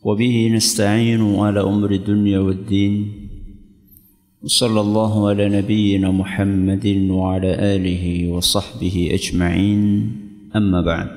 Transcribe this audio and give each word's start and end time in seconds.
وبه 0.00 0.50
نستعين 0.56 1.20
على 1.36 1.60
أمر 1.60 1.90
الدنيا 1.90 2.38
والدين 2.38 2.94
وصلى 4.42 4.80
الله 4.80 5.28
على 5.28 5.44
نبينا 5.48 6.08
محمد 6.10 6.86
وعلى 7.10 7.50
آله 7.76 8.04
وصحبه 8.32 8.96
أجمعين 9.12 9.82
أما 10.56 10.80
بعد 10.80 11.08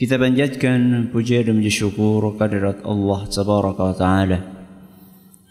Kita 0.00 0.16
panjatkan 0.16 1.12
puja 1.12 1.44
dan 1.44 1.60
puji 1.60 1.68
syukur 1.68 2.24
kehadirat 2.40 2.80
Allah 2.88 3.20
Tabaraka 3.28 3.82
wa 3.84 3.92
Ta'ala 3.92 4.38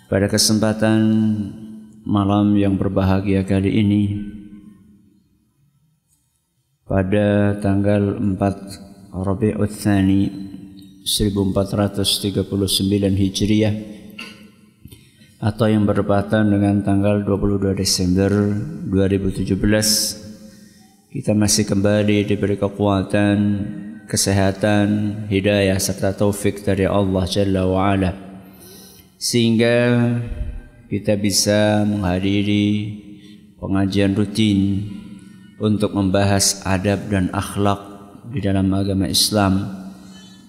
pada 0.09 0.25
kesempatan 0.25 1.05
malam 2.01 2.57
yang 2.57 2.73
berbahagia 2.73 3.45
kali 3.45 3.77
ini 3.77 4.03
pada 6.81 7.61
tanggal 7.61 8.17
4 8.17 9.13
Rabiul 9.21 9.69
Tsani 9.69 10.48
1439 11.09 12.45
Hijriah 13.17 13.73
atau 15.41 15.65
yang 15.65 15.89
bertepatan 15.89 16.53
dengan 16.53 16.85
tanggal 16.85 17.25
22 17.25 17.73
Desember 17.73 18.29
2017 18.93 19.57
kita 21.09 21.33
masih 21.33 21.65
kembali 21.65 22.29
diberi 22.29 22.61
kekuatan, 22.61 23.37
kesehatan, 24.05 24.87
hidayah 25.33 25.81
serta 25.81 26.13
taufik 26.13 26.61
dari 26.61 26.85
Allah 26.85 27.25
Jalla 27.25 27.65
wa 27.65 27.89
Ala 27.89 28.13
sehingga 29.17 30.13
kita 30.93 31.17
bisa 31.17 31.89
menghadiri 31.89 32.69
pengajian 33.57 34.13
rutin 34.13 34.85
untuk 35.57 35.97
membahas 35.97 36.61
adab 36.69 37.09
dan 37.09 37.33
akhlak 37.33 37.81
di 38.29 38.45
dalam 38.45 38.69
agama 38.77 39.09
Islam 39.09 39.88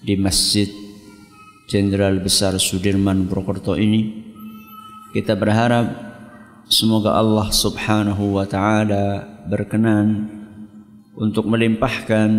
di 0.01 0.17
Masjid 0.17 0.65
Jenderal 1.69 2.17
Besar 2.19 2.57
Sudirman 2.57 3.29
Purwokerto 3.29 3.77
ini 3.77 4.25
kita 5.13 5.37
berharap 5.37 5.93
semoga 6.65 7.13
Allah 7.13 7.53
Subhanahu 7.53 8.41
wa 8.41 8.45
taala 8.49 9.23
berkenan 9.45 10.25
untuk 11.13 11.45
melimpahkan 11.45 12.29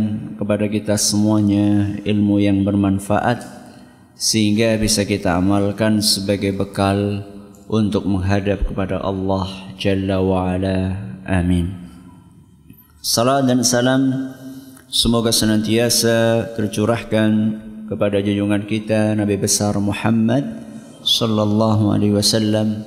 kepada 0.42 0.66
kita 0.66 0.98
semuanya 0.98 1.96
ilmu 2.02 2.42
yang 2.42 2.66
bermanfaat 2.66 3.46
sehingga 4.18 4.74
bisa 4.82 5.06
kita 5.06 5.38
amalkan 5.38 6.02
sebagai 6.02 6.50
bekal 6.50 7.22
untuk 7.70 8.04
menghadap 8.04 8.66
kepada 8.66 9.00
Allah 9.00 9.48
Jalla 9.78 10.18
wa 10.20 10.50
ala. 10.50 10.98
Amin. 11.24 11.72
Salam 13.02 13.46
dan 13.46 13.62
salam 13.62 14.34
Semoga 14.92 15.32
senantiasa 15.32 16.52
tercurahkan 16.52 17.30
kepada 17.88 18.20
junjungan 18.20 18.68
kita 18.68 19.16
Nabi 19.16 19.40
besar 19.40 19.72
Muhammad 19.80 20.44
sallallahu 21.00 21.96
alaihi 21.96 22.12
wasallam 22.12 22.84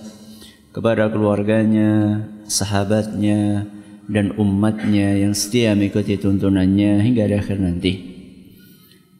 kepada 0.70 1.10
keluarganya, 1.10 2.22
sahabatnya 2.46 3.66
dan 4.06 4.38
umatnya 4.38 5.18
yang 5.18 5.34
setia 5.34 5.74
mengikuti 5.74 6.14
tuntunannya 6.22 7.02
hingga 7.02 7.26
di 7.26 7.36
akhir 7.42 7.58
nanti. 7.58 7.94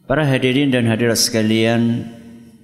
Para 0.06 0.22
hadirin 0.22 0.70
dan 0.70 0.86
hadirat 0.86 1.18
sekalian 1.18 2.06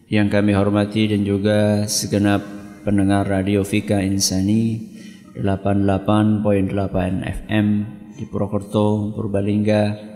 yang 0.07 0.31
kami 0.31 0.55
hormati 0.55 1.11
dan 1.11 1.27
juga 1.27 1.91
segenap 1.91 2.47
pendengar 2.87 3.27
Radio 3.27 3.67
Fika 3.67 3.99
Insani 3.99 4.87
88.8 5.35 6.47
FM 7.27 7.67
di 8.15 8.23
Purwokerto, 8.31 9.11
Purbalingga, 9.19 10.12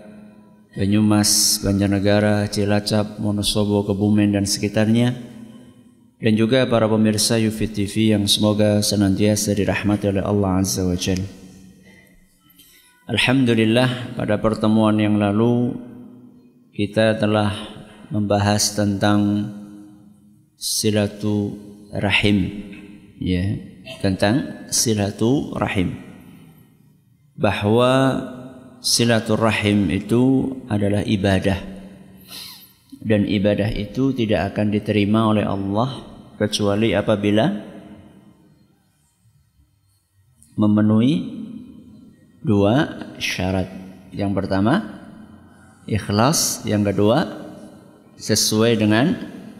Banyumas, 0.77 1.65
Banjarnegara, 1.65 2.45
Cilacap, 2.53 3.17
Monosobo, 3.17 3.81
Kebumen 3.89 4.37
dan 4.37 4.45
sekitarnya 4.45 5.17
dan 6.21 6.33
juga 6.37 6.69
para 6.69 6.85
pemirsa 6.85 7.41
Yufit 7.41 7.73
TV 7.73 8.13
yang 8.13 8.29
semoga 8.29 8.85
senantiasa 8.85 9.57
dirahmati 9.57 10.13
oleh 10.13 10.21
Allah 10.21 10.61
Azza 10.61 10.85
wa 10.85 10.93
Jal. 10.93 11.21
Alhamdulillah 13.09 14.19
pada 14.21 14.37
pertemuan 14.37 15.01
yang 15.01 15.17
lalu 15.17 15.81
kita 16.77 17.17
telah 17.17 17.57
membahas 18.13 18.77
tentang 18.77 19.49
silatu 20.61 21.57
rahim 21.89 22.53
ya 23.17 23.57
tentang 24.05 24.69
silatu 24.69 25.57
rahim 25.57 25.97
bahwa 27.37 28.21
silaturahim 28.87 29.91
itu 29.91 30.55
adalah 30.71 31.03
ibadah 31.03 31.59
dan 33.03 33.27
ibadah 33.27 33.67
itu 33.75 34.15
tidak 34.15 34.55
akan 34.55 34.71
diterima 34.71 35.27
oleh 35.27 35.43
Allah 35.43 36.07
kecuali 36.39 36.95
apabila 36.95 37.51
memenuhi 40.55 41.15
dua 42.47 42.75
syarat. 43.19 43.67
Yang 44.15 44.33
pertama 44.39 44.75
ikhlas, 45.91 46.63
yang 46.63 46.87
kedua 46.87 47.27
sesuai 48.17 48.73
dengan 48.79 49.07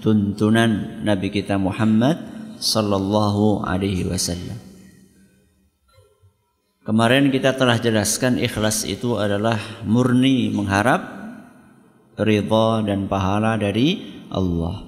tuntunan 0.03 1.03
Nabi 1.03 1.35
kita 1.35 1.59
Muhammad 1.59 2.19
sallallahu 2.63 3.67
alaihi 3.67 4.07
wasallam. 4.07 4.66
Kemarin 6.87 7.35
kita 7.35 7.59
telah 7.59 7.83
jelaskan 7.83 8.39
ikhlas 8.39 8.87
itu 8.87 9.19
adalah 9.19 9.59
murni 9.83 10.55
mengharap 10.55 11.03
ridha 12.15 12.87
dan 12.87 13.11
pahala 13.11 13.59
dari 13.59 14.23
Allah. 14.31 14.87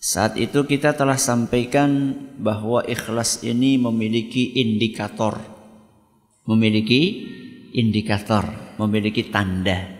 Saat 0.00 0.40
itu 0.40 0.64
kita 0.64 0.96
telah 0.96 1.20
sampaikan 1.20 2.16
bahwa 2.40 2.80
ikhlas 2.88 3.44
ini 3.44 3.76
memiliki 3.76 4.56
indikator. 4.56 5.36
Memiliki 6.48 7.28
indikator, 7.76 8.48
memiliki 8.80 9.28
tanda. 9.28 9.92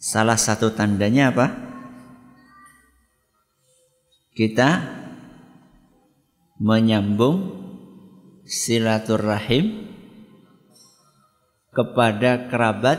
Salah 0.00 0.40
satu 0.40 0.72
tandanya 0.72 1.36
apa? 1.36 1.46
Kita 4.32 4.88
menyambung 6.56 7.59
silaturahim 8.50 9.86
kepada 11.70 12.50
kerabat 12.50 12.98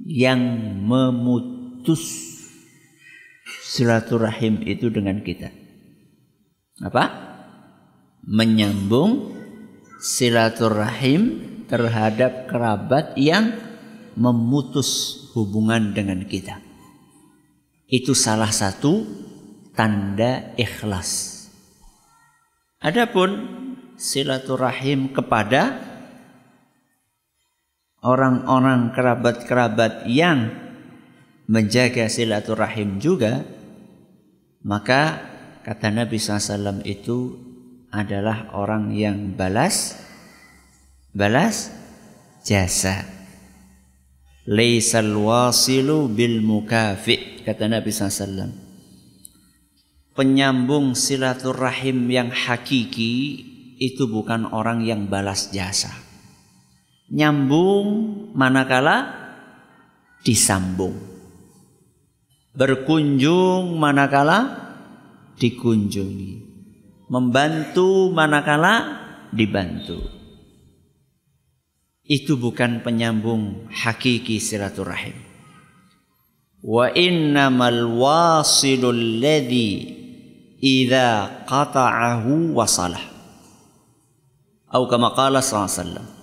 yang 0.00 0.40
memutus 0.80 2.00
silaturahim 3.44 4.64
itu 4.64 4.88
dengan 4.88 5.20
kita. 5.20 5.52
Apa? 6.80 7.04
Menyambung 8.24 9.36
silaturahim 10.00 11.44
terhadap 11.68 12.48
kerabat 12.48 13.12
yang 13.20 13.60
memutus 14.16 15.20
hubungan 15.36 15.92
dengan 15.92 16.24
kita. 16.24 16.64
Itu 17.84 18.16
salah 18.16 18.50
satu 18.50 19.04
tanda 19.76 20.56
ikhlas. 20.56 21.39
Adapun 22.80 23.30
silaturahim 24.00 25.12
kepada 25.12 25.76
orang-orang 28.00 28.96
kerabat-kerabat 28.96 30.08
yang 30.08 30.48
menjaga 31.44 32.08
silaturahim 32.08 32.96
juga, 32.96 33.44
maka 34.64 35.20
kata 35.60 35.92
Nabi 35.92 36.16
SAW 36.16 36.80
itu 36.88 37.36
adalah 37.92 38.48
orang 38.56 38.96
yang 38.96 39.36
balas 39.36 40.00
balas 41.12 41.68
jasa. 42.48 43.04
Laisal 44.48 45.12
wasilu 45.20 46.08
bil 46.08 46.40
mukafi 46.40 47.44
kata 47.44 47.68
Nabi 47.68 47.92
SAW 47.92 48.69
penyambung 50.20 50.92
silaturahim 50.92 52.12
yang 52.12 52.28
hakiki 52.28 53.40
itu 53.80 54.04
bukan 54.04 54.52
orang 54.52 54.84
yang 54.84 55.08
balas 55.08 55.48
jasa. 55.48 55.88
Nyambung 57.08 57.88
manakala 58.36 59.16
disambung. 60.20 61.08
berkunjung 62.50 63.78
manakala 63.78 64.68
dikunjungi, 65.40 66.32
membantu 67.08 68.10
manakala 68.12 69.00
dibantu. 69.32 70.02
Itu 72.04 72.36
bukan 72.36 72.82
penyambung 72.82 73.70
hakiki 73.70 74.36
silaturahim. 74.42 75.14
Wa 76.60 76.90
innamal 76.92 77.86
wasilul 77.86 79.22
ladzi 79.22 79.99
idza 80.60 81.40
qata'ahu 81.48 82.54
wasalah. 82.54 83.02
Atau 84.70 84.86
kama 84.86 85.10
qala 85.18 85.42
sallallahu 85.42 86.22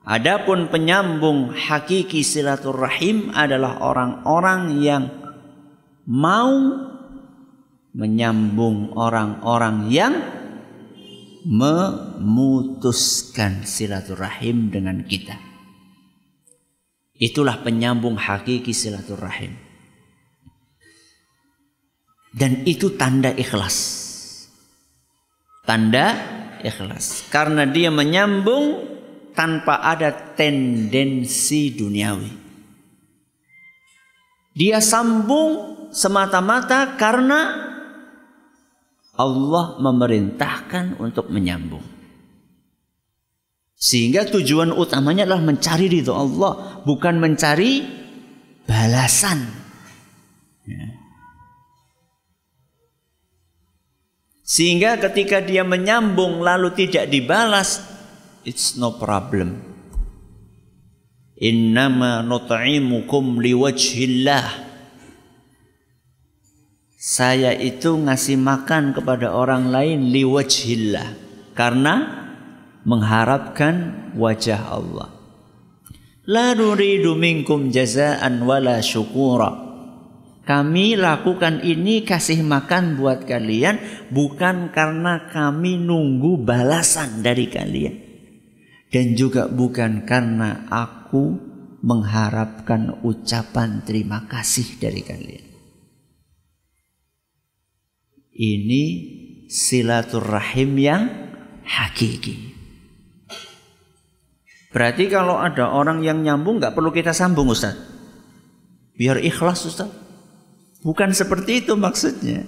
Adapun 0.00 0.72
penyambung 0.72 1.52
hakiki 1.52 2.24
silaturahim 2.24 3.36
adalah 3.36 3.84
orang-orang 3.84 4.80
yang 4.80 5.12
mau 6.08 6.56
menyambung 7.92 8.96
orang-orang 8.96 9.92
yang 9.92 10.16
memutuskan 11.44 13.68
silaturahim 13.68 14.72
dengan 14.72 15.04
kita. 15.04 15.36
Itulah 17.20 17.60
penyambung 17.60 18.16
hakiki 18.16 18.72
silaturahim. 18.72 19.69
Dan 22.30 22.62
itu 22.62 22.94
tanda 22.94 23.34
ikhlas. 23.34 23.76
Tanda 25.66 26.14
ikhlas. 26.62 27.26
Karena 27.30 27.66
dia 27.66 27.90
menyambung 27.90 28.86
tanpa 29.34 29.82
ada 29.82 30.14
tendensi 30.38 31.74
duniawi. 31.74 32.32
Dia 34.54 34.82
sambung 34.82 35.88
semata-mata 35.94 36.98
karena 36.98 37.70
Allah 39.16 39.78
memerintahkan 39.78 41.02
untuk 41.02 41.28
menyambung. 41.28 41.84
Sehingga 43.80 44.28
tujuan 44.28 44.76
utamanya 44.76 45.24
adalah 45.24 45.40
mencari 45.40 45.88
ridho 45.88 46.12
Allah, 46.12 46.84
bukan 46.84 47.16
mencari 47.16 47.80
balasan. 48.68 49.40
Ya. 50.68 50.99
Sehingga 54.50 54.98
ketika 54.98 55.38
dia 55.38 55.62
menyambung 55.62 56.42
lalu 56.42 56.74
tidak 56.74 57.06
dibalas, 57.06 57.86
it's 58.42 58.74
no 58.74 58.98
problem. 58.98 59.62
Innama 61.38 62.26
nut'imukum 62.26 63.38
liwajhillah. 63.38 64.66
Saya 66.98 67.54
itu 67.54 67.94
ngasih 67.94 68.42
makan 68.42 68.90
kepada 68.90 69.30
orang 69.30 69.70
lain 69.70 70.10
liwajhillah 70.10 71.14
karena 71.54 72.26
mengharapkan 72.82 74.10
wajah 74.18 74.66
Allah. 74.66 75.14
La 76.26 76.58
nuridu 76.58 77.14
minkum 77.14 77.70
jazaan 77.70 78.42
wala 78.42 78.82
syukura. 78.82 79.69
Kami 80.50 80.98
lakukan 80.98 81.62
ini 81.62 82.02
kasih 82.02 82.42
makan 82.42 82.98
buat 82.98 83.22
kalian 83.22 83.78
bukan 84.10 84.74
karena 84.74 85.30
kami 85.30 85.78
nunggu 85.78 86.42
balasan 86.42 87.22
dari 87.22 87.46
kalian 87.46 87.94
dan 88.90 89.14
juga 89.14 89.46
bukan 89.46 90.02
karena 90.02 90.66
aku 90.66 91.38
mengharapkan 91.86 92.98
ucapan 93.06 93.86
terima 93.86 94.26
kasih 94.26 94.74
dari 94.82 95.06
kalian. 95.06 95.46
Ini 98.34 98.84
silaturahim 99.46 100.70
yang 100.82 101.02
hakiki. 101.62 102.58
Berarti 104.74 105.06
kalau 105.06 105.38
ada 105.38 105.70
orang 105.70 106.02
yang 106.02 106.26
nyambung 106.26 106.58
nggak 106.58 106.74
perlu 106.74 106.90
kita 106.90 107.14
sambung 107.14 107.54
Ustaz. 107.54 107.78
Biar 108.98 109.22
ikhlas 109.22 109.62
Ustaz. 109.62 110.09
Bukan 110.80 111.12
seperti 111.12 111.64
itu 111.64 111.76
maksudnya. 111.76 112.44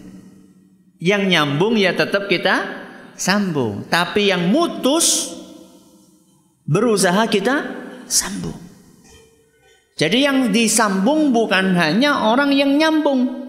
Yang 1.02 1.22
nyambung 1.28 1.76
ya 1.76 1.92
tetap 1.92 2.30
kita 2.30 2.64
sambung. 3.18 3.84
Tapi 3.92 4.32
yang 4.32 4.48
mutus 4.48 5.36
berusaha 6.64 7.28
kita 7.28 7.56
sambung. 8.08 8.56
Jadi 9.92 10.24
yang 10.24 10.48
disambung 10.48 11.30
bukan 11.30 11.76
hanya 11.76 12.32
orang 12.32 12.50
yang 12.56 12.72
nyambung. 12.80 13.44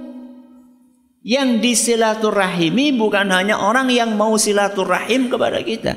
Yang 1.24 1.64
disilaturahimi 1.64 3.00
bukan 3.00 3.32
hanya 3.32 3.64
orang 3.64 3.88
yang 3.88 4.20
mau 4.20 4.36
silaturahim 4.36 5.32
kepada 5.32 5.64
kita. 5.64 5.96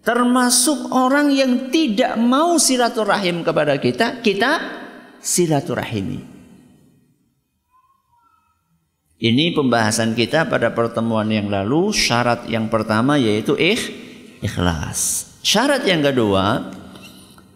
Termasuk 0.00 0.96
orang 0.96 1.28
yang 1.28 1.68
tidak 1.68 2.16
mau 2.16 2.56
silaturahim 2.56 3.44
kepada 3.44 3.76
kita, 3.76 4.24
kita 4.24 4.52
silaturahimi. 5.20 6.39
Ini 9.20 9.52
pembahasan 9.52 10.16
kita 10.16 10.48
pada 10.48 10.72
pertemuan 10.72 11.28
yang 11.28 11.52
lalu. 11.52 11.92
Syarat 11.92 12.48
yang 12.48 12.72
pertama 12.72 13.20
yaitu 13.20 13.52
ikh, 13.52 13.92
ikhlas. 14.40 15.28
Syarat 15.44 15.84
yang 15.84 16.00
kedua, 16.00 16.72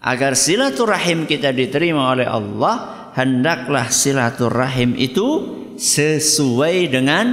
agar 0.04 0.36
silaturahim 0.36 1.24
kita 1.24 1.56
diterima 1.56 2.12
oleh 2.12 2.28
Allah, 2.28 3.08
hendaklah 3.16 3.88
silaturahim 3.88 4.92
itu 5.00 5.56
sesuai 5.80 6.92
dengan 6.92 7.32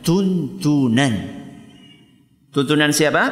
tuntunan. 0.00 1.36
Tuntunan 2.56 2.96
siapa? 2.96 3.28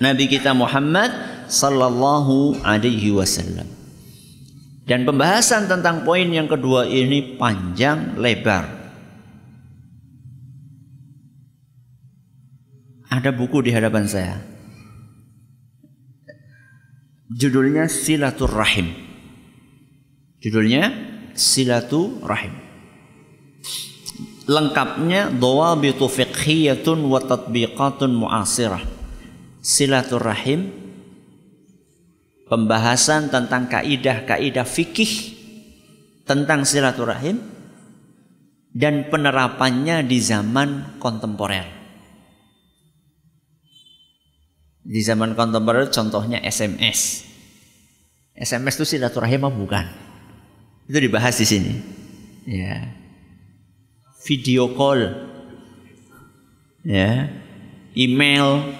Nabi 0.00 0.32
kita 0.32 0.56
Muhammad 0.56 1.12
sallallahu 1.52 2.64
alaihi 2.64 3.12
wasallam. 3.12 3.68
Dan 4.88 5.04
pembahasan 5.04 5.68
tentang 5.68 6.08
poin 6.08 6.26
yang 6.26 6.48
kedua 6.48 6.88
ini 6.88 7.36
panjang 7.36 8.16
lebar. 8.16 8.81
Ada 13.12 13.28
buku 13.28 13.60
di 13.60 13.76
hadapan 13.76 14.08
saya 14.08 14.40
Judulnya 17.32 17.88
Silaturrahim. 17.88 18.92
Judulnya 20.36 20.92
Silaturrahim. 21.32 22.52
Lengkapnya 24.44 25.32
Dawabitu 25.32 26.12
fiqhiyatun 26.12 27.08
wa 27.08 27.24
tatbiqatun 27.24 28.12
mu'asirah. 28.12 28.84
Silaturrahim 29.64 30.76
pembahasan 32.52 33.32
tentang 33.32 33.64
kaidah-kaidah 33.64 34.68
fikih 34.68 35.40
tentang 36.28 36.68
silaturahim 36.68 37.40
dan 38.76 39.08
penerapannya 39.08 40.04
di 40.04 40.20
zaman 40.20 41.00
kontemporer. 41.00 41.81
Di 44.82 44.98
zaman 44.98 45.38
kontemporer 45.38 45.94
contohnya 45.94 46.42
SMS. 46.42 47.22
SMS 48.34 48.74
itu 48.82 48.98
silaturahim 48.98 49.46
bukan? 49.46 49.86
Itu 50.90 50.98
dibahas 50.98 51.38
di 51.38 51.46
sini. 51.46 51.74
Ya. 52.42 52.90
Video 54.26 54.74
call. 54.74 55.06
Ya. 56.82 57.30
Email. 57.94 58.74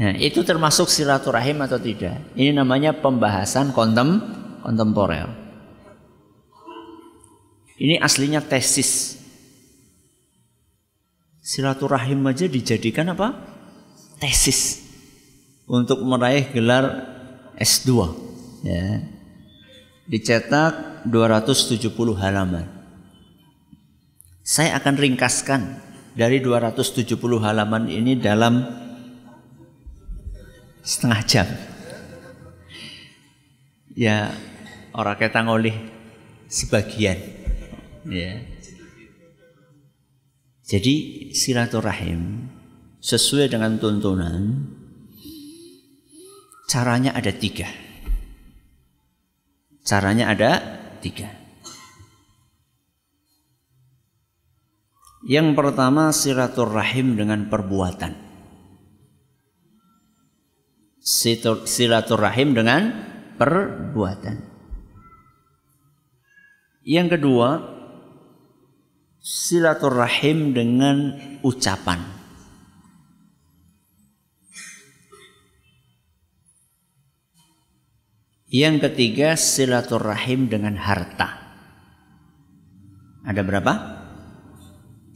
Nah, 0.00 0.14
itu 0.16 0.40
termasuk 0.40 0.88
silaturahim 0.88 1.60
atau 1.60 1.76
tidak? 1.76 2.16
Ini 2.32 2.56
namanya 2.56 2.96
pembahasan 2.96 3.76
kontem 3.76 4.24
kontemporer. 4.64 5.28
Ini 7.76 8.00
aslinya 8.00 8.40
tesis. 8.40 9.20
Silaturahim 11.44 12.24
aja 12.24 12.48
dijadikan 12.48 13.12
apa? 13.12 13.36
Tesis 14.16 14.87
untuk 15.68 16.00
meraih 16.02 16.48
gelar 16.50 17.04
S2 17.60 17.88
ya. 18.64 19.04
Dicetak 20.08 21.04
270 21.04 21.92
halaman. 22.16 22.64
Saya 24.40 24.80
akan 24.80 24.96
ringkaskan 24.96 25.84
dari 26.16 26.40
270 26.40 27.04
halaman 27.44 27.92
ini 27.92 28.16
dalam 28.16 28.64
setengah 30.80 31.20
jam. 31.28 31.46
Ya, 33.92 34.32
orang 34.96 35.20
kita 35.20 35.44
ngolih 35.44 35.76
sebagian. 36.48 37.20
Ya. 38.08 38.40
Jadi 40.64 41.28
silaturahim 41.36 42.48
sesuai 43.04 43.52
dengan 43.52 43.76
tuntunan 43.76 44.64
Caranya 46.68 47.16
ada 47.16 47.32
tiga. 47.32 47.64
Caranya 49.80 50.28
ada 50.28 50.50
tiga. 51.00 51.32
Yang 55.24 55.56
pertama 55.56 56.12
silaturahim 56.12 57.16
dengan 57.16 57.48
perbuatan. 57.48 58.12
Silaturahim 61.64 62.52
dengan 62.52 62.82
perbuatan. 63.40 64.36
Yang 66.84 67.08
kedua 67.16 67.48
silaturahim 69.24 70.52
dengan 70.52 71.16
ucapan. 71.40 72.17
Yang 78.48 78.88
ketiga, 78.88 79.36
silaturahim 79.36 80.48
dengan 80.48 80.72
harta. 80.80 81.36
Ada 83.28 83.44
berapa? 83.44 83.72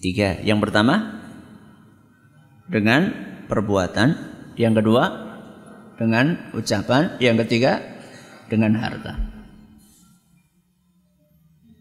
Tiga. 0.04 0.36
Yang 0.44 0.68
pertama, 0.68 1.24
dengan 2.68 3.08
perbuatan. 3.48 4.08
Yang 4.60 4.84
kedua, 4.84 5.04
dengan 5.96 6.52
ucapan. 6.52 7.16
Yang 7.24 7.48
ketiga, 7.48 7.80
dengan 8.52 8.76
harta. 8.76 9.16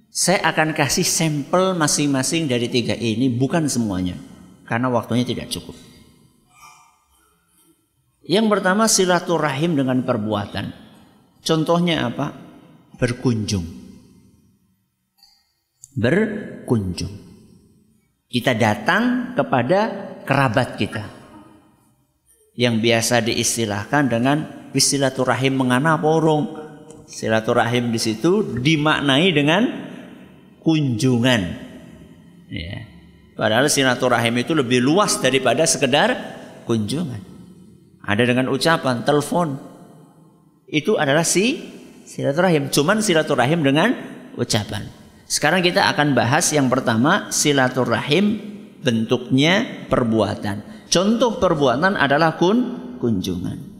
Saya 0.07 0.43
akan 0.55 0.71
kasih 0.71 1.03
sampel 1.03 1.75
masing-masing 1.75 2.47
dari 2.47 2.71
tiga 2.71 2.95
ini, 2.95 3.27
bukan 3.27 3.67
semuanya. 3.67 4.15
Karena 4.63 4.87
waktunya 4.87 5.27
tidak 5.27 5.51
cukup. 5.51 5.75
Yang 8.23 8.47
pertama 8.47 8.87
silaturahim 8.87 9.75
dengan 9.75 9.99
perbuatan. 10.07 10.80
Contohnya 11.41 12.07
apa? 12.09 12.33
Berkunjung. 13.01 13.65
Berkunjung. 15.97 17.15
Kita 18.31 18.55
datang 18.55 19.33
kepada 19.35 19.79
kerabat 20.23 20.77
kita. 20.77 21.03
Yang 22.55 22.75
biasa 22.79 23.15
diistilahkan 23.25 24.03
dengan 24.07 24.37
silaturahim 24.71 25.65
mengana 25.65 25.97
porong. 25.97 26.61
Silaturahim 27.09 27.91
di 27.91 27.99
situ 27.99 28.55
dimaknai 28.55 29.27
dengan 29.35 29.67
kunjungan. 30.63 31.41
Ya. 32.47 32.87
Padahal 33.35 33.67
silaturahim 33.67 34.37
itu 34.39 34.53
lebih 34.53 34.79
luas 34.79 35.17
daripada 35.17 35.65
sekedar 35.65 36.13
kunjungan. 36.69 37.19
Ada 38.05 38.23
dengan 38.29 38.47
ucapan, 38.53 39.03
telepon, 39.03 39.70
itu 40.71 40.95
adalah 40.95 41.27
si 41.27 41.59
silaturahim. 42.07 42.71
Cuman 42.71 43.03
silaturahim 43.03 43.59
dengan 43.59 43.91
ucapan. 44.39 44.87
Sekarang 45.27 45.59
kita 45.59 45.91
akan 45.91 46.15
bahas 46.15 46.47
yang 46.55 46.71
pertama 46.71 47.27
silaturahim 47.27 48.39
bentuknya 48.79 49.85
perbuatan. 49.91 50.87
Contoh 50.87 51.37
perbuatan 51.37 51.99
adalah 51.99 52.39
kun 52.39 52.57
kunjungan. 53.03 53.71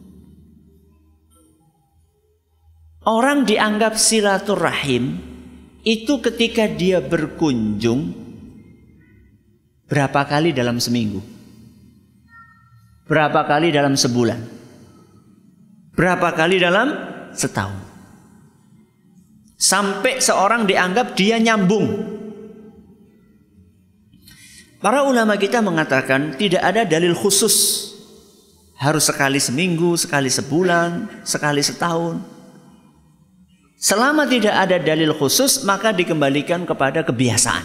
Orang 3.02 3.50
dianggap 3.50 3.98
silaturahim 3.98 5.18
itu 5.82 6.22
ketika 6.22 6.70
dia 6.70 7.02
berkunjung 7.02 8.14
berapa 9.90 10.22
kali 10.28 10.54
dalam 10.54 10.78
seminggu? 10.78 11.20
Berapa 13.10 13.44
kali 13.44 13.74
dalam 13.74 13.98
sebulan? 13.98 14.61
Berapa 16.02 16.34
kali 16.34 16.58
dalam 16.58 16.98
setahun? 17.30 17.78
Sampai 19.54 20.18
seorang 20.18 20.66
dianggap 20.66 21.14
dia 21.14 21.38
nyambung. 21.38 22.18
Para 24.82 25.06
ulama 25.06 25.38
kita 25.38 25.62
mengatakan 25.62 26.34
tidak 26.42 26.66
ada 26.66 26.90
dalil 26.90 27.14
khusus. 27.14 27.86
Harus 28.82 29.14
sekali 29.14 29.38
seminggu, 29.38 29.94
sekali 29.94 30.34
sebulan, 30.34 31.22
sekali 31.22 31.62
setahun. 31.62 32.18
Selama 33.78 34.26
tidak 34.26 34.58
ada 34.58 34.82
dalil 34.82 35.14
khusus, 35.14 35.62
maka 35.70 35.94
dikembalikan 35.94 36.66
kepada 36.66 37.06
kebiasaan. 37.06 37.62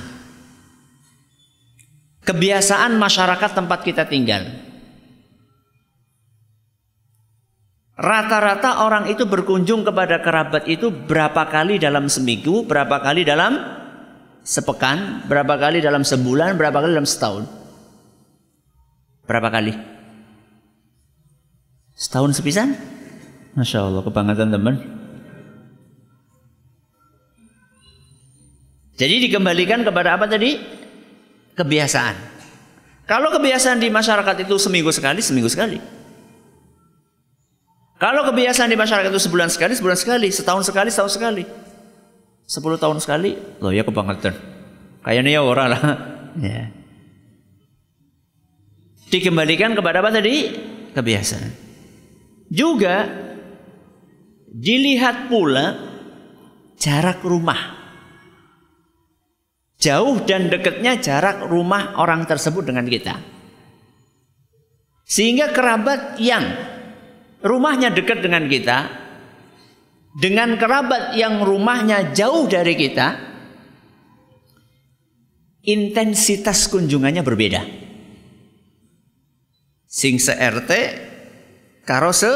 Kebiasaan 2.21 3.01
masyarakat 3.01 3.51
tempat 3.57 3.81
kita 3.81 4.05
tinggal. 4.05 4.66
Rata-rata 7.97 8.85
orang 8.85 9.09
itu 9.09 9.25
berkunjung 9.25 9.81
kepada 9.81 10.21
kerabat 10.21 10.69
itu 10.69 10.93
berapa 10.93 11.49
kali 11.49 11.81
dalam 11.81 12.13
seminggu, 12.13 12.69
berapa 12.69 13.01
kali 13.01 13.25
dalam 13.25 13.57
sepekan, 14.45 15.25
berapa 15.25 15.57
kali 15.57 15.81
dalam 15.81 16.05
sebulan, 16.05 16.61
berapa 16.61 16.77
kali 16.77 16.93
dalam 16.93 17.09
setahun. 17.09 17.49
Berapa 19.25 19.49
kali? 19.49 19.73
Setahun 21.97 22.37
sepisan? 22.37 22.77
Masya 23.57 23.89
Allah, 23.89 24.05
kebanggaan 24.05 24.53
teman. 24.53 24.77
Jadi 29.01 29.25
dikembalikan 29.25 29.81
kepada 29.81 30.21
apa 30.21 30.29
tadi? 30.29 30.61
Kebiasaan. 31.57 32.17
Kalau 33.09 33.33
kebiasaan 33.33 33.81
di 33.81 33.89
masyarakat 33.89 34.45
itu 34.45 34.61
seminggu 34.61 34.93
sekali, 34.93 35.25
seminggu 35.25 35.49
sekali. 35.49 35.81
Kalau 37.97 38.29
kebiasaan 38.29 38.69
di 38.69 38.77
masyarakat 38.77 39.09
itu 39.09 39.23
sebulan 39.25 39.49
sekali, 39.49 39.73
sebulan 39.73 39.97
sekali, 39.97 40.29
setahun 40.29 40.69
sekali, 40.69 40.89
setahun 40.93 41.13
sekali. 41.17 41.45
Sepuluh 42.47 42.77
tahun 42.77 43.01
sekali, 43.01 43.35
loh 43.59 43.73
ya 43.73 43.83
kebangetan. 43.83 44.37
Kayaknya 45.03 45.31
ya 45.39 45.43
orang 45.43 45.69
lah. 45.73 45.83
Ya. 46.37 46.69
Dikembalikan 49.09 49.73
kepada 49.73 50.05
apa 50.05 50.13
tadi? 50.13 50.53
Kebiasaan. 50.93 51.49
Juga 52.53 53.09
dilihat 54.53 55.33
pula 55.33 55.81
jarak 56.77 57.25
rumah. 57.25 57.73
Jauh 59.81 60.21
dan 60.29 60.53
dekatnya 60.53 61.01
jarak 61.01 61.49
rumah 61.49 61.97
orang 61.97 62.29
tersebut 62.29 62.69
dengan 62.69 62.85
kita. 62.85 63.17
Sehingga 65.09 65.57
kerabat 65.57 66.21
yang 66.21 66.45
rumahnya 67.45 67.93
dekat 67.93 68.25
dengan 68.25 68.49
kita, 68.49 68.79
dengan 70.17 70.57
kerabat 70.57 71.17
yang 71.19 71.45
rumahnya 71.45 72.17
jauh 72.17 72.49
dari 72.49 72.73
kita, 72.73 73.09
intensitas 75.67 76.71
kunjungannya 76.71 77.21
berbeda. 77.21 77.63
Sing 79.85 80.21
se 80.21 80.33
RT 80.37 80.73
karo 81.89 82.13
se 82.13 82.33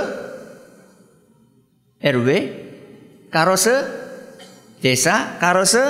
RW 2.00 2.28
karo 3.28 3.54
se 3.61 3.76
desa 4.80 5.37
karo 5.37 5.69
se 5.69 5.85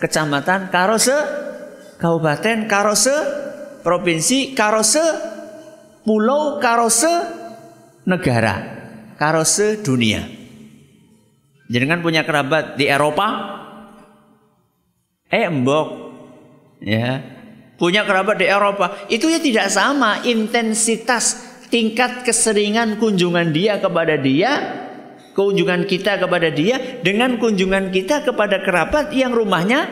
kecamatan 0.00 0.72
karo 0.72 0.96
se 0.96 1.16
kabupaten 2.00 2.64
karo 2.64 2.96
se 2.96 3.12
provinsi 3.84 4.56
karo 4.56 4.80
se 4.80 5.04
pulau 6.00 6.56
karo 6.56 6.88
se 6.88 7.12
negara 8.06 8.54
karo 9.18 9.42
sedunia. 9.42 10.24
Jangan 11.66 11.98
punya 11.98 12.22
kerabat 12.22 12.78
di 12.78 12.86
Eropa, 12.86 13.26
eh 15.26 15.50
mbok, 15.50 15.88
ya. 16.78 17.34
Punya 17.76 18.08
kerabat 18.08 18.40
di 18.40 18.46
Eropa. 18.48 19.04
Itu 19.12 19.28
ya 19.28 19.42
tidak 19.42 19.68
sama 19.68 20.24
intensitas 20.24 21.44
tingkat 21.68 22.24
keseringan 22.24 22.96
kunjungan 22.96 23.50
dia 23.52 23.82
kepada 23.82 24.16
dia 24.16 24.52
kunjungan 25.36 25.84
kita 25.84 26.16
kepada 26.16 26.48
dia 26.48 27.02
dengan 27.04 27.36
kunjungan 27.36 27.92
kita 27.92 28.24
kepada 28.24 28.64
kerabat 28.64 29.12
yang 29.12 29.34
rumahnya 29.36 29.84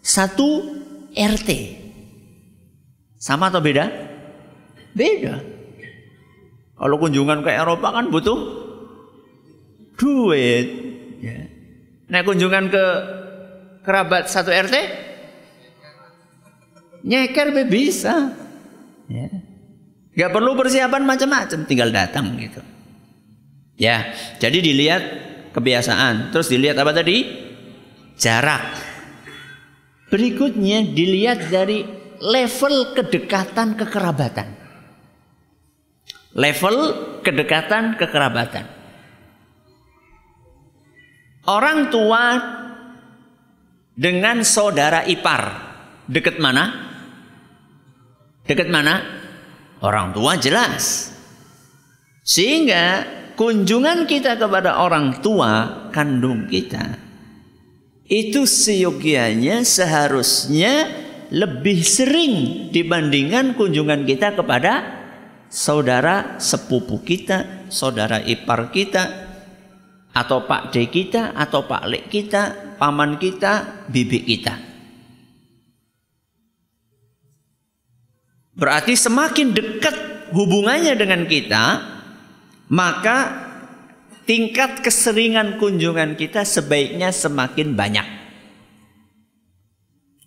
satu 0.00 0.80
RT 1.12 1.50
sama 3.20 3.52
atau 3.52 3.60
beda? 3.60 3.84
Beda 4.96 5.59
kalau 6.80 6.96
kunjungan 6.96 7.44
ke 7.44 7.52
Eropa 7.52 7.92
kan 7.92 8.08
butuh 8.08 8.40
duit. 10.00 10.66
Ya. 11.20 11.44
Nah 12.08 12.24
kunjungan 12.24 12.72
ke 12.72 12.84
kerabat 13.84 14.32
satu 14.32 14.48
RT 14.48 14.74
nyeker 17.04 17.52
be 17.52 17.68
bisa. 17.68 18.32
Ya. 19.12 19.28
Gak 20.16 20.32
perlu 20.32 20.56
persiapan 20.58 21.04
macam-macam, 21.06 21.68
tinggal 21.68 21.92
datang 21.92 22.34
gitu. 22.36 22.60
Ya, 23.80 24.12
jadi 24.36 24.60
dilihat 24.60 25.02
kebiasaan, 25.56 26.34
terus 26.34 26.52
dilihat 26.52 26.76
apa 26.76 26.92
tadi? 26.92 27.24
Jarak. 28.20 28.76
Berikutnya 30.12 30.84
dilihat 30.84 31.48
dari 31.48 31.86
level 32.20 32.92
kedekatan 32.92 33.80
kekerabatan 33.80 34.59
level 36.36 36.76
kedekatan 37.24 37.98
kekerabatan. 37.98 38.66
Orang 41.48 41.88
tua 41.90 42.24
dengan 43.96 44.44
saudara 44.46 45.02
ipar 45.08 45.70
Dekat 46.10 46.42
mana? 46.42 46.74
Dekat 48.42 48.66
mana? 48.66 48.98
Orang 49.78 50.10
tua 50.10 50.34
jelas. 50.42 51.14
Sehingga 52.26 53.06
kunjungan 53.38 54.10
kita 54.10 54.34
kepada 54.34 54.82
orang 54.82 55.22
tua 55.22 55.86
kandung 55.94 56.50
kita 56.50 56.98
itu 58.10 58.42
seyogianya 58.42 59.62
seharusnya 59.62 60.90
lebih 61.30 61.78
sering 61.86 62.68
dibandingkan 62.74 63.54
kunjungan 63.54 64.02
kita 64.02 64.34
kepada 64.34 64.99
saudara 65.50 66.38
sepupu 66.38 67.02
kita, 67.02 67.66
saudara 67.68 68.22
ipar 68.22 68.70
kita, 68.70 69.28
atau 70.14 70.46
Pak 70.46 70.70
D 70.70 70.86
kita, 70.86 71.34
atau 71.34 71.66
Pak 71.66 71.82
Lek 71.90 72.06
kita, 72.06 72.74
paman 72.78 73.18
kita, 73.18 73.84
bibi 73.90 74.22
kita. 74.22 74.54
Berarti 78.54 78.94
semakin 78.94 79.50
dekat 79.50 79.96
hubungannya 80.30 80.94
dengan 80.94 81.26
kita, 81.26 81.64
maka 82.70 83.18
tingkat 84.28 84.84
keseringan 84.84 85.58
kunjungan 85.58 86.14
kita 86.14 86.46
sebaiknya 86.46 87.10
semakin 87.10 87.74
banyak. 87.74 88.19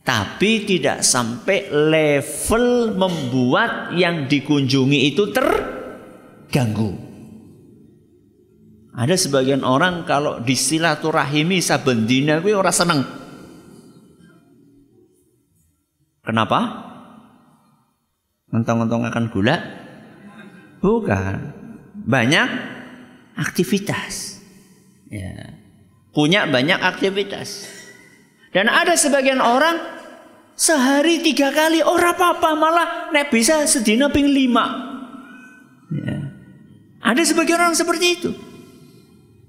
Tapi 0.04 0.68
tidak 0.68 1.00
sampai 1.00 1.72
level 1.72 2.92
membuat 3.00 3.96
yang 3.96 4.28
dikunjungi 4.28 5.16
itu 5.16 5.32
terganggu. 5.32 6.92
Ada 8.94 9.16
sebagian 9.16 9.64
orang 9.64 10.04
kalau 10.04 10.44
disilaturahimi 10.44 11.64
sabendina 11.64 12.44
gue 12.44 12.52
orang 12.52 12.76
seneng. 12.76 13.02
Kenapa? 16.24 16.60
Mentong-mentong 18.52 19.08
akan 19.08 19.26
gula? 19.32 19.56
Bukan. 20.84 21.36
Banyak 22.04 22.48
aktivitas. 23.40 24.44
Ya. 25.10 25.58
Punya 26.14 26.46
banyak 26.46 26.78
aktivitas. 26.78 27.83
Dan 28.54 28.70
ada 28.70 28.94
sebagian 28.94 29.42
orang 29.42 29.82
sehari 30.54 31.26
tiga 31.26 31.50
kali 31.50 31.82
orang 31.82 32.14
apa-apa 32.14 32.50
malah 32.54 32.88
nek 33.10 33.34
bisa 33.34 33.66
sedina 33.66 34.14
ping 34.14 34.30
lima. 34.30 34.66
Ya. 35.90 36.32
Ada 37.02 37.34
sebagian 37.34 37.60
orang 37.60 37.76
seperti 37.76 38.08
itu. 38.14 38.32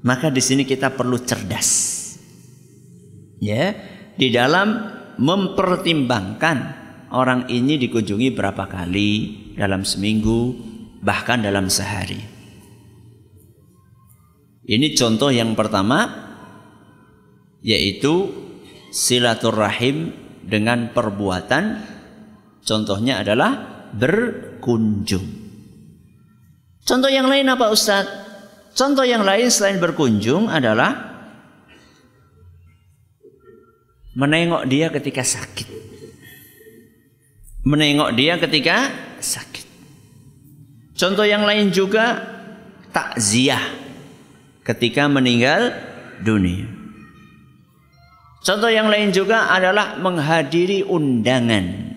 Maka 0.05 0.33
di 0.33 0.41
sini 0.41 0.65
kita 0.65 0.93
perlu 0.93 1.21
cerdas. 1.21 1.93
Ya, 3.45 3.77
di 4.17 4.33
dalam 4.33 4.89
mempertimbangkan 5.21 6.57
orang 7.13 7.47
ini 7.53 7.77
dikunjungi 7.77 8.33
berapa 8.33 8.65
kali 8.67 9.11
dalam 9.55 9.85
seminggu, 9.85 10.57
bahkan 11.05 11.45
dalam 11.45 11.69
sehari. 11.69 12.21
Ini 14.65 14.97
contoh 14.97 15.29
yang 15.29 15.53
pertama 15.53 16.09
yaitu 17.61 18.33
silaturahim 18.95 20.15
dengan 20.47 20.95
perbuatan 20.95 21.83
contohnya 22.63 23.27
adalah 23.27 23.59
berkunjung. 23.91 25.43
Contoh 26.87 27.11
yang 27.11 27.27
lain 27.27 27.51
apa 27.51 27.75
Ustaz? 27.75 28.07
Contoh 28.79 29.03
yang 29.03 29.27
lain 29.27 29.51
selain 29.51 29.83
berkunjung 29.83 30.47
adalah 30.47 31.15
menengok 34.15 34.71
dia 34.71 34.91
ketika 34.95 35.27
sakit. 35.27 35.69
Menengok 37.65 38.15
dia 38.15 38.39
ketika 38.39 38.93
sakit. 39.19 39.67
Contoh 40.95 41.27
yang 41.27 41.43
lain 41.43 41.75
juga 41.75 42.21
takziah 42.95 43.63
ketika 44.63 45.11
meninggal 45.11 45.73
dunia. 46.23 46.74
Contoh 48.45 48.69
yang 48.69 48.93
lain 48.93 49.09
juga 49.09 49.49
adalah 49.49 49.97
menghadiri 49.97 50.85
undangan. 50.85 51.97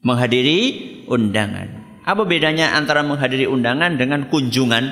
Menghadiri 0.00 0.58
undangan. 1.04 1.68
Apa 2.08 2.24
bedanya 2.24 2.72
antara 2.72 3.04
menghadiri 3.04 3.44
undangan 3.44 4.00
dengan 4.00 4.32
kunjungan? 4.32 4.88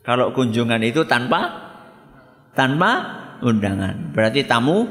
Kalau 0.00 0.32
kunjungan 0.32 0.80
itu 0.80 1.04
tanpa 1.04 1.68
tanpa 2.56 2.90
undangan. 3.44 4.16
Berarti 4.16 4.48
tamu 4.48 4.88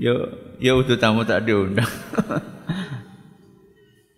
Yo, 0.00 0.32
yo 0.56 0.80
itu 0.80 0.96
tamu 0.96 1.28
tak 1.28 1.44
diundang. 1.44 1.84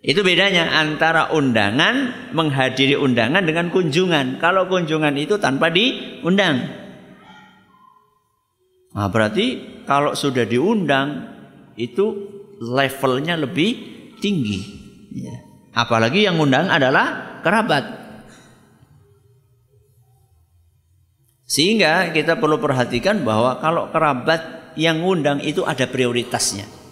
Itu 0.03 0.19
bedanya 0.19 0.67
antara 0.83 1.31
undangan, 1.31 2.27
menghadiri 2.35 2.99
undangan 2.99 3.39
dengan 3.39 3.71
kunjungan. 3.71 4.35
Kalau 4.35 4.67
kunjungan 4.67 5.15
itu 5.15 5.39
tanpa 5.39 5.71
diundang. 5.71 6.59
Nah, 8.91 9.07
berarti 9.07 9.79
kalau 9.87 10.11
sudah 10.11 10.43
diundang 10.43 11.23
itu 11.79 12.19
levelnya 12.59 13.39
lebih 13.39 13.79
tinggi. 14.19 14.59
Ya. 15.15 15.39
Apalagi 15.71 16.27
yang 16.27 16.35
undang 16.35 16.67
adalah 16.67 17.39
kerabat. 17.39 18.03
Sehingga 21.47 22.11
kita 22.11 22.35
perlu 22.43 22.59
perhatikan 22.59 23.23
bahwa 23.23 23.55
kalau 23.63 23.87
kerabat 23.87 24.75
yang 24.75 24.99
undang 24.99 25.39
itu 25.39 25.63
ada 25.63 25.87
prioritasnya. 25.87 26.82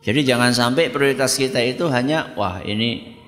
Jadi 0.00 0.24
jangan 0.24 0.56
sampai 0.56 0.88
prioritas 0.88 1.36
kita 1.36 1.60
itu 1.60 1.84
hanya 1.92 2.32
wah 2.32 2.64
ini 2.64 3.20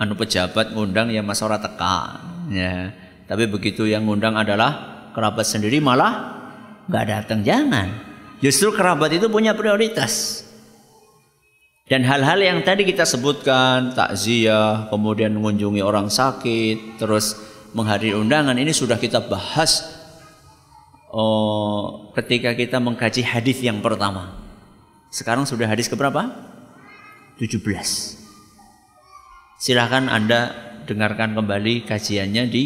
anu 0.00 0.16
pejabat 0.16 0.72
ngundang 0.72 1.12
ya 1.12 1.20
mas 1.20 1.44
ora 1.44 1.60
teka 1.60 2.24
ya. 2.48 2.92
Tapi 3.28 3.44
begitu 3.48 3.84
yang 3.84 4.08
ngundang 4.08 4.36
adalah 4.36 5.08
kerabat 5.12 5.44
sendiri 5.44 5.84
malah 5.84 6.32
nggak 6.88 7.04
datang 7.08 7.40
jangan. 7.44 7.88
Justru 8.40 8.72
kerabat 8.72 9.12
itu 9.16 9.28
punya 9.28 9.52
prioritas. 9.56 10.44
Dan 11.84 12.00
hal-hal 12.08 12.40
yang 12.40 12.64
tadi 12.64 12.80
kita 12.88 13.04
sebutkan, 13.04 13.92
takziah, 13.92 14.88
kemudian 14.88 15.36
mengunjungi 15.36 15.84
orang 15.84 16.08
sakit, 16.08 16.96
terus 16.96 17.36
menghadiri 17.76 18.16
undangan 18.16 18.56
ini 18.56 18.72
sudah 18.72 18.96
kita 18.96 19.20
bahas 19.28 19.84
oh, 21.12 22.08
ketika 22.16 22.56
kita 22.56 22.80
mengkaji 22.80 23.20
hadis 23.20 23.60
yang 23.60 23.84
pertama. 23.84 24.43
Sekarang 25.14 25.46
sudah 25.46 25.70
hadis 25.70 25.86
keberapa? 25.86 26.26
17. 27.38 27.62
Silahkan 29.62 30.10
Anda 30.10 30.50
dengarkan 30.90 31.38
kembali 31.38 31.86
kajiannya 31.86 32.50
di 32.50 32.64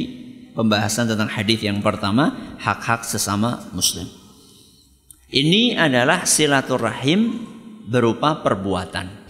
pembahasan 0.57 1.13
tentang 1.13 1.29
hadis 1.29 1.61
yang 1.61 1.85
pertama, 1.85 2.57
hak-hak 2.57 3.05
sesama 3.05 3.69
muslim. 3.77 4.09
Ini 5.29 5.77
adalah 5.77 6.25
silaturahim 6.25 7.37
berupa 7.85 8.41
perbuatan. 8.41 9.29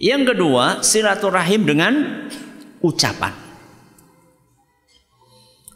Yang 0.00 0.32
kedua, 0.32 0.80
silaturahim 0.80 1.68
dengan 1.68 1.92
ucapan. 2.80 3.36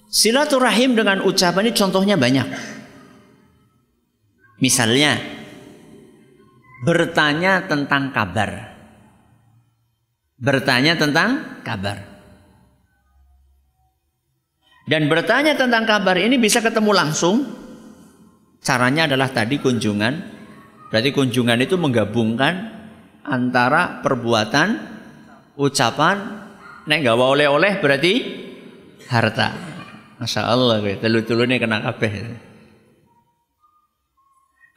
Silaturahim 0.09 0.97
dengan 0.97 1.21
ucapan 1.29 1.69
ini 1.69 1.77
contohnya 1.77 2.17
banyak. 2.17 2.49
Misalnya, 4.65 5.42
bertanya 6.83 7.65
tentang 7.71 8.11
kabar. 8.11 8.75
Bertanya 10.43 10.99
tentang 10.99 11.63
kabar. 11.63 12.03
Dan 14.83 15.07
bertanya 15.07 15.55
tentang 15.55 15.87
kabar 15.87 16.19
ini 16.19 16.43
bisa 16.43 16.59
ketemu 16.59 16.91
langsung. 16.91 17.47
Caranya 18.59 19.07
adalah 19.07 19.31
tadi 19.31 19.63
kunjungan. 19.63 20.15
Berarti 20.91 21.15
kunjungan 21.15 21.63
itu 21.63 21.79
menggabungkan 21.79 22.55
antara 23.23 24.03
perbuatan, 24.03 24.69
ucapan, 25.55 26.17
nek 26.91 26.99
gak 27.07 27.15
oleh-oleh 27.15 27.79
berarti 27.79 28.13
harta. 29.07 29.55
Masya 30.19 30.43
Allah, 30.51 30.83
telu-telu 30.99 31.47
ini 31.47 31.63
kena 31.63 31.79
kabeh. 31.81 32.52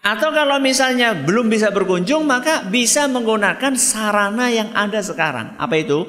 Atau 0.06 0.30
kalau 0.30 0.62
misalnya 0.62 1.18
belum 1.18 1.50
bisa 1.50 1.74
berkunjung 1.74 2.30
maka 2.30 2.62
bisa 2.70 3.10
menggunakan 3.10 3.74
sarana 3.74 4.54
yang 4.54 4.70
ada 4.78 5.02
sekarang. 5.02 5.58
Apa 5.58 5.82
itu? 5.82 6.06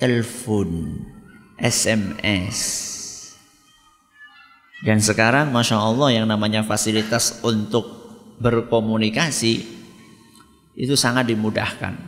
Telepon, 0.00 0.96
SMS. 1.60 2.58
Dan 4.80 5.04
sekarang 5.04 5.52
Masya 5.52 5.76
Allah 5.76 6.08
yang 6.16 6.24
namanya 6.24 6.64
fasilitas 6.64 7.44
untuk 7.44 7.84
berkomunikasi 8.40 9.64
itu 10.80 10.94
sangat 10.96 11.28
dimudahkan. 11.28 12.00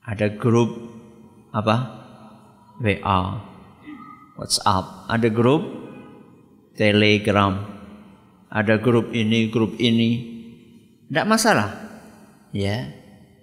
Ada 0.00 0.32
grup 0.32 0.72
apa? 1.52 2.00
WA, 2.80 3.20
WhatsApp, 4.40 5.12
ada 5.12 5.28
grup 5.28 5.66
Telegram, 6.72 7.77
ada 8.48 8.80
grup 8.80 9.12
ini, 9.12 9.48
grup 9.52 9.76
ini. 9.76 10.40
Tidak 11.08 11.26
masalah. 11.28 11.68
Ya. 12.52 12.92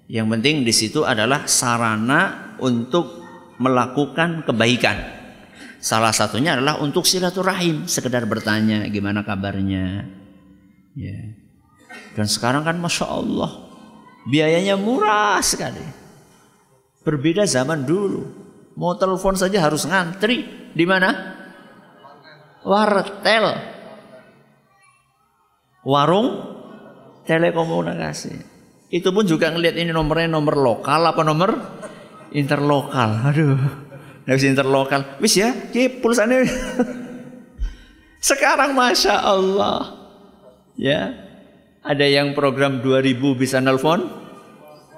Yang 0.05 0.27
penting 0.37 0.55
di 0.61 0.73
situ 0.73 1.01
adalah 1.01 1.49
sarana 1.49 2.53
untuk 2.61 3.25
melakukan 3.57 4.45
kebaikan. 4.45 4.97
Salah 5.81 6.13
satunya 6.13 6.57
adalah 6.57 6.81
untuk 6.81 7.05
silaturahim, 7.05 7.85
sekedar 7.85 8.25
bertanya 8.25 8.85
gimana 8.89 9.21
kabarnya. 9.25 10.05
Ya. 10.97 11.19
Dan 12.17 12.25
sekarang 12.29 12.65
kan 12.65 12.77
masya 12.77 13.05
Allah 13.05 13.51
biayanya 14.29 14.77
murah 14.77 15.41
sekali. 15.41 15.81
Berbeda 17.05 17.45
zaman 17.45 17.85
dulu. 17.85 18.25
Mau 18.73 18.97
telepon 18.97 19.37
saja 19.37 19.61
harus 19.61 19.85
ngantri. 19.85 20.69
Di 20.75 20.83
mana? 20.83 21.35
wartel 22.65 23.74
warung 25.85 26.41
telekomunikasi. 27.29 28.33
Itu 28.89 29.13
pun 29.13 29.23
juga 29.29 29.53
ngelihat 29.53 29.77
ini 29.77 29.93
nomornya 29.93 30.29
nomor 30.33 30.57
lokal 30.57 31.05
apa 31.05 31.21
nomor 31.21 31.51
interlokal. 32.33 33.29
Aduh 33.29 33.57
bisa 34.25 34.49
interlokal. 34.49 35.21
Wis 35.21 35.37
ya 35.37 35.53
ki 35.69 36.01
pulsanya 36.01 36.41
sekarang 38.29 38.73
masya 38.73 39.21
Allah. 39.21 40.09
Ya 40.75 41.13
ada 41.85 42.03
yang 42.03 42.33
program 42.33 42.81
2000 42.81 43.21
bisa 43.37 43.61
nelpon? 43.61 44.09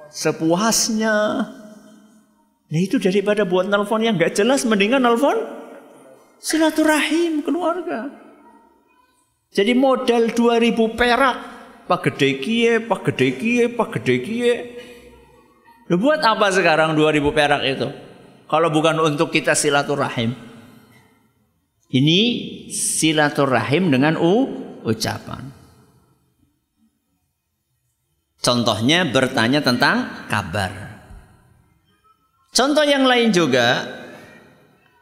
Sepuasnya. 0.07 1.15
Nah 2.67 2.79
itu 2.79 2.95
daripada 2.99 3.43
buat 3.43 3.67
nelpon 3.67 4.03
yang 4.03 4.15
nggak 4.15 4.39
jelas 4.39 4.63
mendingan 4.63 5.03
nelpon 5.03 5.35
Silaturahim 6.37 7.41
keluarga. 7.41 8.26
Jadi 9.57 9.73
modal 9.73 10.37
2000 10.37 10.77
perak. 10.93 11.37
Pak 11.89 11.99
gede 12.05 12.37
kie, 12.37 12.77
pak 12.77 13.09
gede 13.09 13.27
kie, 13.41 13.65
pak 13.73 13.89
gede 13.97 14.15
kie. 14.21 14.53
Lu 15.89 15.97
buat 15.97 16.21
apa 16.21 16.53
sekarang 16.53 16.93
2000 16.93 17.33
perak 17.33 17.61
itu? 17.65 17.89
Kalau 18.45 18.69
bukan 18.69 19.01
untuk 19.01 19.33
kita 19.33 19.57
silaturahim. 19.57 20.37
Ini 21.89 22.19
silaturahim 22.69 23.89
dengan 23.89 24.19
u, 24.21 24.45
ucapan. 24.85 25.49
Contohnya 28.37 29.09
bertanya 29.09 29.65
tentang 29.65 30.27
kabar. 30.29 31.01
Contoh 32.53 32.85
yang 32.85 33.09
lain 33.09 33.33
juga 33.33 33.89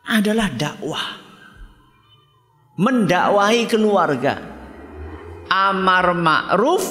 adalah 0.06 0.48
dakwah 0.54 1.25
mendakwahi 2.76 3.68
keluarga. 3.68 4.40
Amar 5.46 6.12
ma'ruf 6.16 6.84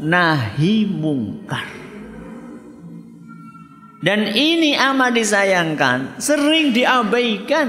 nahi 0.00 0.86
mungkar. 0.88 1.66
Dan 4.00 4.30
ini 4.36 4.76
amat 4.76 5.18
disayangkan 5.18 6.20
sering 6.22 6.70
diabaikan. 6.70 7.68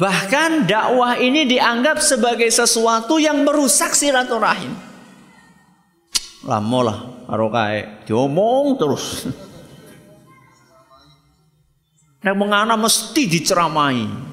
Bahkan 0.00 0.64
dakwah 0.64 1.20
ini 1.20 1.44
dianggap 1.44 2.00
sebagai 2.00 2.48
sesuatu 2.48 3.20
yang 3.20 3.44
merusak 3.44 3.92
silaturahim. 3.92 4.72
Lama 6.40 6.80
lah 6.80 6.98
karo 7.28 7.52
diomong 8.08 8.64
terus. 8.80 9.06
Nah, 12.20 12.36
mengana 12.36 12.76
mesti 12.76 13.24
diceramai. 13.24 14.29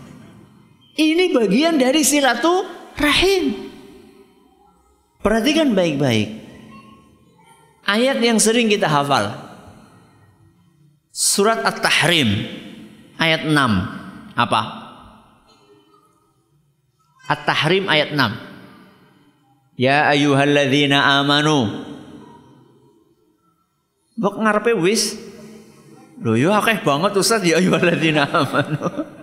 Ini 0.98 1.30
bagian 1.30 1.78
dari 1.78 2.02
silaturahim. 2.02 3.70
Perhatikan 5.22 5.78
baik-baik. 5.78 6.30
Ayat 7.86 8.18
yang 8.18 8.42
sering 8.42 8.66
kita 8.66 8.90
hafal. 8.90 9.30
Surat 11.14 11.62
At-Tahrim 11.62 12.50
ayat 13.22 13.46
6. 13.46 13.54
Apa? 14.34 14.62
At-Tahrim 17.30 17.86
ayat 17.86 18.18
6. 18.18 19.78
Ya 19.78 20.10
ayyuhalladzina 20.10 21.22
amanu. 21.22 21.86
Bok 24.18 24.42
ngarepe 24.42 24.74
wis. 24.82 25.14
Loh 26.18 26.34
yo 26.34 26.50
akeh 26.58 26.82
banget 26.82 27.14
Ustaz 27.14 27.46
ya 27.46 27.62
ayyuhalladzina 27.62 28.26
amanu. 28.26 29.17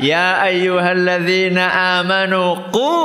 Ya 0.00 0.40
ayyuhalladzina 0.40 2.00
amanu 2.00 2.72
qu 2.72 2.96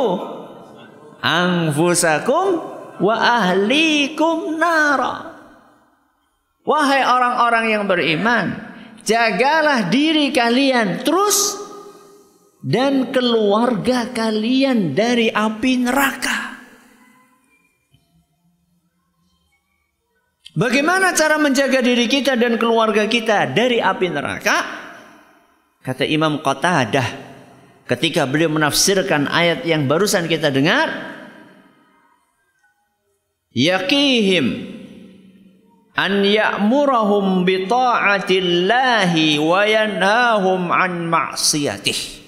anfusakum 1.19 2.62
wa 3.01 3.15
ahlikum 3.15 4.56
nara. 4.56 5.36
Wahai 6.65 7.06
orang-orang 7.06 7.65
yang 7.69 7.84
beriman, 7.86 8.58
jagalah 9.06 9.86
diri 9.91 10.34
kalian 10.34 11.06
terus 11.06 11.62
dan 12.65 13.13
keluarga 13.13 14.10
kalian 14.10 14.97
dari 14.97 15.30
api 15.30 15.73
neraka. 15.86 16.58
Bagaimana 20.56 21.12
cara 21.12 21.36
menjaga 21.36 21.84
diri 21.84 22.08
kita 22.08 22.39
dan 22.39 22.56
keluarga 22.56 23.06
kita 23.12 23.51
dari 23.51 23.84
api 23.84 24.08
neraka? 24.08 24.85
Kata 25.86 26.02
Imam 26.02 26.41
Qatadah 26.41 27.06
ketika 27.86 28.26
beliau 28.26 28.50
menafsirkan 28.50 29.30
ayat 29.30 29.69
yang 29.69 29.86
barusan 29.86 30.26
kita 30.26 30.50
dengar, 30.50 30.89
yaqihim 33.54 34.45
an 35.93 36.26
ya'murahum 36.26 37.45
bi 37.45 37.69
ta'atillahi 37.69 39.38
wa 39.38 39.62
yanhahum 39.62 40.74
an 40.74 41.06
ma'siyatih. 41.06 42.26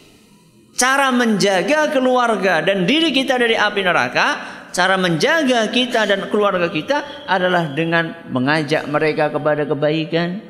Cara 0.77 1.09
menjaga 1.09 1.89
keluarga 1.89 2.61
dan 2.61 2.85
diri 2.85 3.09
kita 3.09 3.41
dari 3.41 3.57
api 3.57 3.81
neraka, 3.81 4.27
cara 4.69 5.01
menjaga 5.01 5.65
kita 5.73 6.05
dan 6.05 6.29
keluarga 6.29 6.69
kita 6.69 7.25
adalah 7.25 7.73
dengan 7.73 8.29
mengajak 8.29 8.85
mereka 8.85 9.33
kepada 9.33 9.65
kebaikan, 9.65 10.45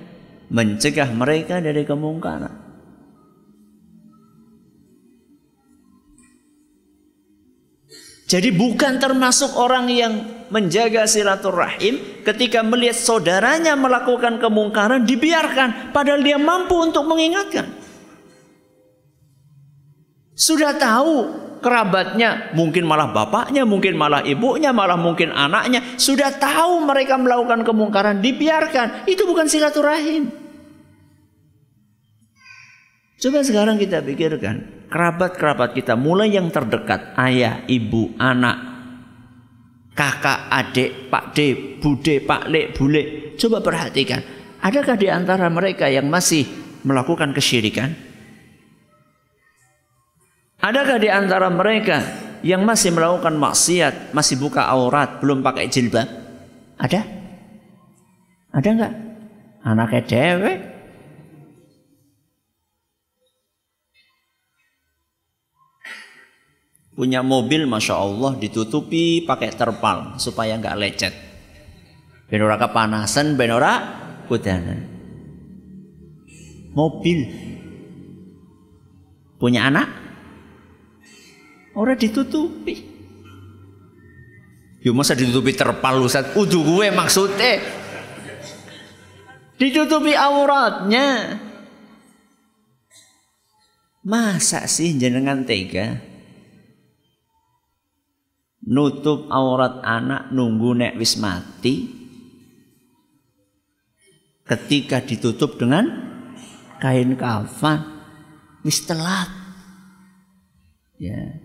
mencegah 0.51 1.07
mereka 1.15 1.63
dari 1.63 1.87
kemungkaran. 1.87 2.66
Jadi 8.27 8.51
bukan 8.51 8.99
termasuk 8.99 9.55
orang 9.55 9.87
yang 9.87 10.13
menjaga 10.51 11.07
silaturahim 11.07 12.23
ketika 12.27 12.59
melihat 12.59 12.99
saudaranya 12.99 13.79
melakukan 13.79 14.35
kemungkaran 14.43 15.07
dibiarkan 15.07 15.95
padahal 15.95 16.19
dia 16.19 16.35
mampu 16.35 16.75
untuk 16.75 17.07
mengingatkan. 17.07 17.71
Sudah 20.37 20.75
tahu 20.75 21.47
kerabatnya, 21.63 22.53
mungkin 22.53 22.85
malah 22.85 23.09
bapaknya, 23.09 23.65
mungkin 23.65 23.97
malah 23.97 24.21
ibunya, 24.21 24.69
malah 24.69 24.99
mungkin 24.99 25.33
anaknya, 25.33 25.81
sudah 25.97 26.29
tahu 26.37 26.85
mereka 26.85 27.17
melakukan 27.17 27.65
kemungkaran 27.65 28.21
dibiarkan. 28.21 29.09
Itu 29.09 29.25
bukan 29.25 29.49
silaturahim. 29.49 30.46
Coba 33.17 33.41
sekarang 33.41 33.81
kita 33.81 34.05
pikirkan, 34.05 34.85
kerabat-kerabat 34.93 35.73
kita 35.73 35.97
mulai 35.97 36.29
yang 36.29 36.53
terdekat 36.53 37.17
ayah, 37.17 37.65
ibu, 37.65 38.13
anak, 38.21 38.57
kakak, 39.97 40.45
adik, 40.53 41.09
pak 41.09 41.33
D, 41.33 41.37
bude, 41.81 42.21
pak 42.21 42.45
le, 42.45 42.69
bule. 42.77 43.33
Coba 43.33 43.65
perhatikan, 43.65 44.21
adakah 44.61 44.93
di 45.01 45.09
antara 45.09 45.49
mereka 45.49 45.89
yang 45.89 46.05
masih 46.05 46.45
melakukan 46.85 47.33
kesyirikan? 47.33 47.89
Adakah 50.61 51.01
di 51.01 51.09
antara 51.09 51.49
mereka 51.49 51.97
yang 52.45 52.61
masih 52.69 52.93
melakukan 52.93 53.33
maksiat, 53.33 54.13
masih 54.13 54.37
buka 54.37 54.61
aurat, 54.69 55.17
belum 55.17 55.41
pakai 55.41 55.73
jilbab? 55.73 56.05
Ada? 56.77 57.01
Ada 58.53 58.69
enggak? 58.77 58.93
Anaknya 59.65 60.01
dewek, 60.05 60.57
punya 66.97 67.21
mobil 67.21 67.69
masya 67.69 67.93
Allah 67.93 68.33
ditutupi 68.41 69.21
pakai 69.21 69.53
terpal 69.53 70.17
supaya 70.17 70.57
nggak 70.57 70.77
lecet. 70.81 71.13
Benora 72.25 72.57
kepanasan 72.57 73.37
benora 73.37 73.73
kudanan. 74.25 74.81
Mobil. 76.73 77.19
Punya 79.37 79.69
anak? 79.69 79.87
Orang 81.77 82.01
ditutupi. 82.01 82.97
Yo 84.81 84.97
masa 84.97 85.13
ditutupi 85.13 85.53
terpal 85.53 86.01
Ustaz? 86.01 86.33
Udah 86.33 86.61
gue 86.65 86.87
maksudnya 86.89 87.61
ditutupi 89.61 90.17
auratnya. 90.17 91.37
Masa 94.01 94.65
sih 94.65 94.97
jenengan 94.97 95.45
tega 95.45 96.16
nutup 98.67 99.31
aurat 99.31 99.79
anak 99.81 100.29
nunggu 100.35 100.75
nek 100.75 100.93
wis 100.99 101.15
mati 101.15 101.87
ketika 104.43 104.99
ditutup 105.03 105.55
dengan 105.55 105.87
kain 106.83 107.15
kafan 107.15 107.83
wis 108.67 108.83
telat. 108.83 109.31
Ya. 110.99 111.39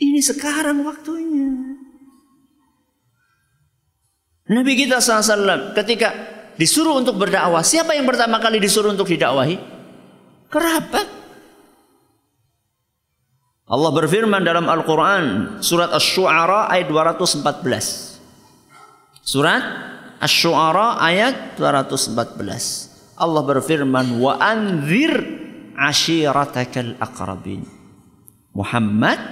Ini 0.00 0.20
sekarang 0.24 0.84
waktunya. 0.84 1.76
Nabi 4.50 4.72
kita 4.74 4.98
SAW 4.98 5.76
ketika 5.78 6.10
disuruh 6.58 6.98
untuk 6.98 7.20
berdakwah 7.20 7.62
siapa 7.62 7.94
yang 7.94 8.08
pertama 8.08 8.42
kali 8.42 8.58
disuruh 8.58 8.90
untuk 8.90 9.06
didakwahi? 9.06 9.56
Kerabat. 10.50 11.19
Allah 13.70 13.90
berfirman 13.94 14.42
dalam 14.42 14.66
Al-Quran 14.66 15.56
surat 15.62 15.94
Ash-Shu'ara 15.94 16.66
ayat 16.74 16.90
214. 16.90 18.18
Surat 19.22 19.62
Ash-Shu'ara 20.18 20.98
ayat 20.98 21.54
214. 21.54 23.14
Allah 23.14 23.42
berfirman 23.46 24.18
wa 24.18 24.42
anzir 24.42 25.14
ashiratakal 25.78 26.98
aqrabin. 26.98 27.62
Muhammad 28.58 29.22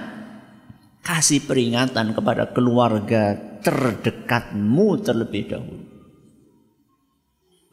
kasih 1.03 1.43
peringatan 1.43 2.15
kepada 2.15 2.47
keluarga 2.55 3.35
terdekatmu 3.59 5.03
terlebih 5.03 5.51
dahulu. 5.51 5.83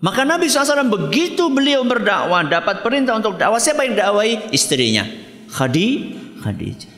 Maka 0.02 0.26
Nabi 0.26 0.50
SAW 0.50 0.82
begitu 0.90 1.46
beliau 1.46 1.86
berdakwah 1.86 2.42
dapat 2.42 2.82
perintah 2.82 3.14
untuk 3.14 3.38
dakwah 3.38 3.62
siapa 3.62 3.86
yang 3.86 3.96
dakwai 3.96 4.52
istrinya 4.52 5.08
Khadi 5.46 6.25
Khadijah. 6.46 6.94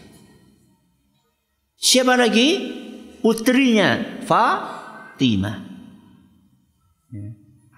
Siapa 1.78 2.20
lagi 2.20 2.48
putrinya 3.24 4.20
Fatimah. 4.28 5.56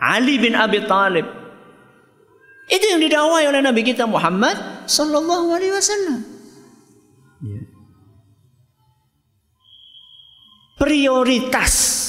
Ali 0.01 0.41
bin 0.43 0.59
Abi 0.59 0.83
Talib. 0.91 1.27
Itu 2.67 2.85
yang 2.91 3.03
didakwai 3.03 3.47
oleh 3.47 3.63
Nabi 3.63 3.87
kita 3.87 4.11
Muhammad 4.11 4.87
sallallahu 4.91 5.47
alaihi 5.55 5.75
wasallam. 5.75 6.21
Prioritas 10.81 12.01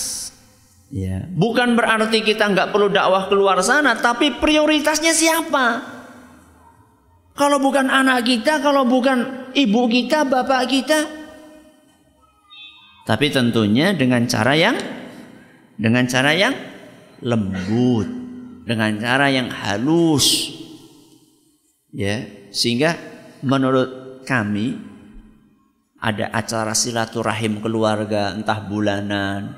Ya. 0.91 1.23
Bukan 1.23 1.79
berarti 1.79 2.19
kita 2.19 2.51
nggak 2.51 2.75
perlu 2.75 2.91
dakwah 2.91 3.31
keluar 3.31 3.63
sana, 3.63 3.95
tapi 3.95 4.35
prioritasnya 4.35 5.15
siapa? 5.15 5.87
Kalau 7.31 7.57
bukan 7.63 7.87
anak 7.87 8.27
kita, 8.27 8.59
kalau 8.59 8.83
bukan 8.83 9.51
ibu 9.55 9.87
kita, 9.87 10.27
bapak 10.27 10.63
kita. 10.67 10.99
Tapi 13.07 13.27
tentunya 13.33 13.95
dengan 13.97 14.27
cara 14.29 14.53
yang 14.53 14.77
dengan 15.79 16.05
cara 16.05 16.31
yang 16.37 16.53
lembut, 17.23 18.07
dengan 18.67 18.99
cara 19.01 19.31
yang 19.31 19.49
halus. 19.49 20.53
Ya, 21.91 22.23
sehingga 22.55 22.95
menurut 23.43 24.23
kami 24.23 24.79
ada 26.01 26.29
acara 26.31 26.71
silaturahim 26.71 27.59
keluarga 27.59 28.31
entah 28.35 28.63
bulanan, 28.63 29.55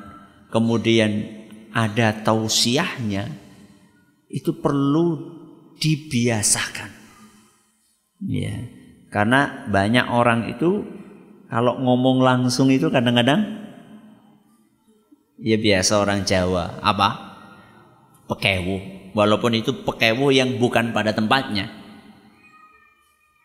kemudian 0.49 1.25
ada 1.73 2.13
tausiahnya 2.21 3.27
itu 4.29 4.61
perlu 4.61 5.07
dibiasakan. 5.77 6.92
Ya. 8.27 8.55
Karena 9.11 9.67
banyak 9.69 10.09
orang 10.09 10.49
itu 10.49 10.87
kalau 11.51 11.77
ngomong 11.77 12.25
langsung 12.25 12.73
itu 12.73 12.89
kadang-kadang 12.89 13.45
ya 15.37 15.57
biasa 15.59 16.01
orang 16.01 16.25
Jawa, 16.25 16.81
apa? 16.81 17.09
Pekewu. 18.25 19.11
Walaupun 19.13 19.53
itu 19.53 19.85
pekewu 19.85 20.33
yang 20.33 20.57
bukan 20.57 20.89
pada 20.89 21.13
tempatnya. 21.13 21.69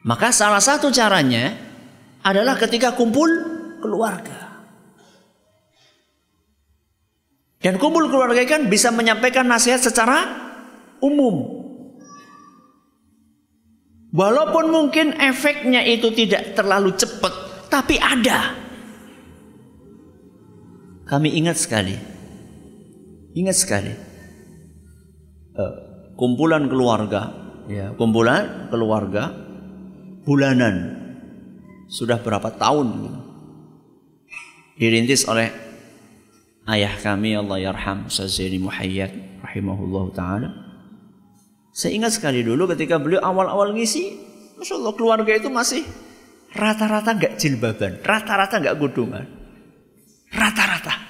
Maka 0.07 0.33
salah 0.33 0.63
satu 0.63 0.89
caranya 0.89 1.53
adalah 2.25 2.57
ketika 2.57 2.97
kumpul 2.97 3.29
keluarga. 3.85 4.49
Dan 7.59 7.77
kumpul 7.77 8.07
keluarga 8.07 8.39
kan 8.47 8.71
bisa 8.71 8.95
menyampaikan 8.95 9.45
nasihat 9.45 9.83
secara 9.83 10.25
umum. 11.03 11.58
Walaupun 14.09 14.73
mungkin 14.73 15.13
efeknya 15.21 15.85
itu 15.85 16.09
tidak 16.17 16.57
terlalu 16.57 16.97
cepat, 16.97 17.69
tapi 17.69 18.01
ada. 18.01 18.57
Kami 21.05 21.37
ingat 21.37 21.61
sekali, 21.61 21.97
ingat 23.37 23.57
sekali, 23.57 23.93
uh, 25.57 25.75
kumpulan 26.17 26.69
keluarga, 26.69 27.33
ya, 27.69 27.93
kumpulan 27.97 28.69
keluarga 28.73 29.33
bulanan 30.25 30.97
sudah 31.89 32.21
berapa 32.21 32.53
tahun 32.61 33.17
dirintis 34.77 35.25
oleh 35.25 35.49
ayah 36.69 36.93
kami 37.01 37.33
Allah 37.33 37.73
yarham 37.73 38.13
Sazini 38.13 38.61
Muhayyad 38.61 39.41
rahimahullah 39.41 40.05
taala. 40.13 40.68
Saya 41.79 41.95
ingat 41.95 42.19
sekali 42.19 42.43
dulu 42.43 42.67
ketika 42.75 42.99
beliau 42.99 43.23
awal-awal 43.23 43.71
ngisi, 43.71 44.19
Masya 44.59 44.83
Allah 44.83 44.95
keluarga 44.99 45.31
itu 45.31 45.47
masih 45.47 45.87
rata-rata 46.51 47.15
nggak 47.15 47.39
jilbaban, 47.39 48.03
rata-rata 48.03 48.59
nggak 48.59 48.77
gudungan, 48.83 49.23
rata-rata. 50.35 51.07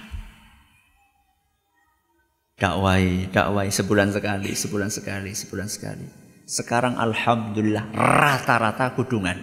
Dakwai, 2.61 3.33
dakwai 3.33 3.73
sebulan 3.73 4.13
sekali, 4.13 4.53
sebulan 4.53 4.93
sekali, 4.93 5.33
sebulan 5.33 5.69
sekali. 5.73 6.05
Sekarang 6.45 7.01
alhamdulillah 7.01 7.89
rata-rata 7.97 8.93
gudungan. 8.93 9.41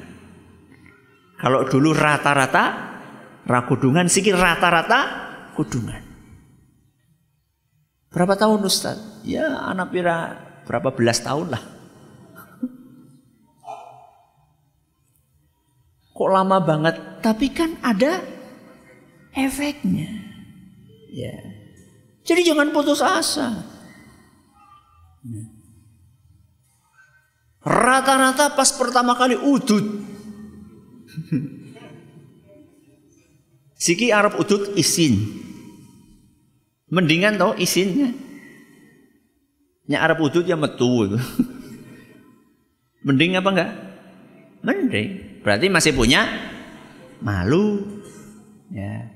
Kalau 1.41 1.65
dulu 1.65 1.89
rata-rata 1.97 2.65
rakudungan, 3.49 4.05
sikit 4.13 4.38
rata-rata 4.38 4.99
kudungan. 5.57 6.05
Berapa 8.13 8.38
tahun 8.38 8.61
Ustaz? 8.61 9.25
Ya 9.25 9.49
anak 9.65 9.89
pira 9.89 10.44
berapa 10.65 10.89
belas 10.91 11.21
tahun 11.21 11.54
lah. 11.54 11.63
Kok 16.15 16.32
lama 16.32 16.58
banget? 16.63 16.95
Tapi 17.19 17.47
kan 17.51 17.75
ada 17.84 18.23
efeknya. 19.36 20.08
Ya. 21.12 21.36
Jadi 22.25 22.41
jangan 22.47 22.71
putus 22.71 23.04
asa. 23.04 23.67
Rata-rata 27.65 28.54
pas 28.56 28.69
pertama 28.73 29.17
kali 29.19 29.36
udut. 29.36 29.84
Siki 33.75 34.10
Arab 34.10 34.39
udut 34.39 34.71
isin. 34.80 35.19
Mendingan 36.88 37.36
tau 37.36 37.54
isinnya. 37.60 38.24
Nya 39.86 40.02
Arab 40.02 40.21
udut 40.26 40.45
ya 40.45 40.58
metu 40.58 41.06
itu. 41.06 41.17
Mending 43.06 43.38
apa 43.38 43.50
enggak? 43.54 43.71
Mending. 44.65 45.10
Berarti 45.45 45.69
masih 45.69 45.93
punya 45.93 46.26
malu. 47.21 47.86
Ya. 48.74 49.13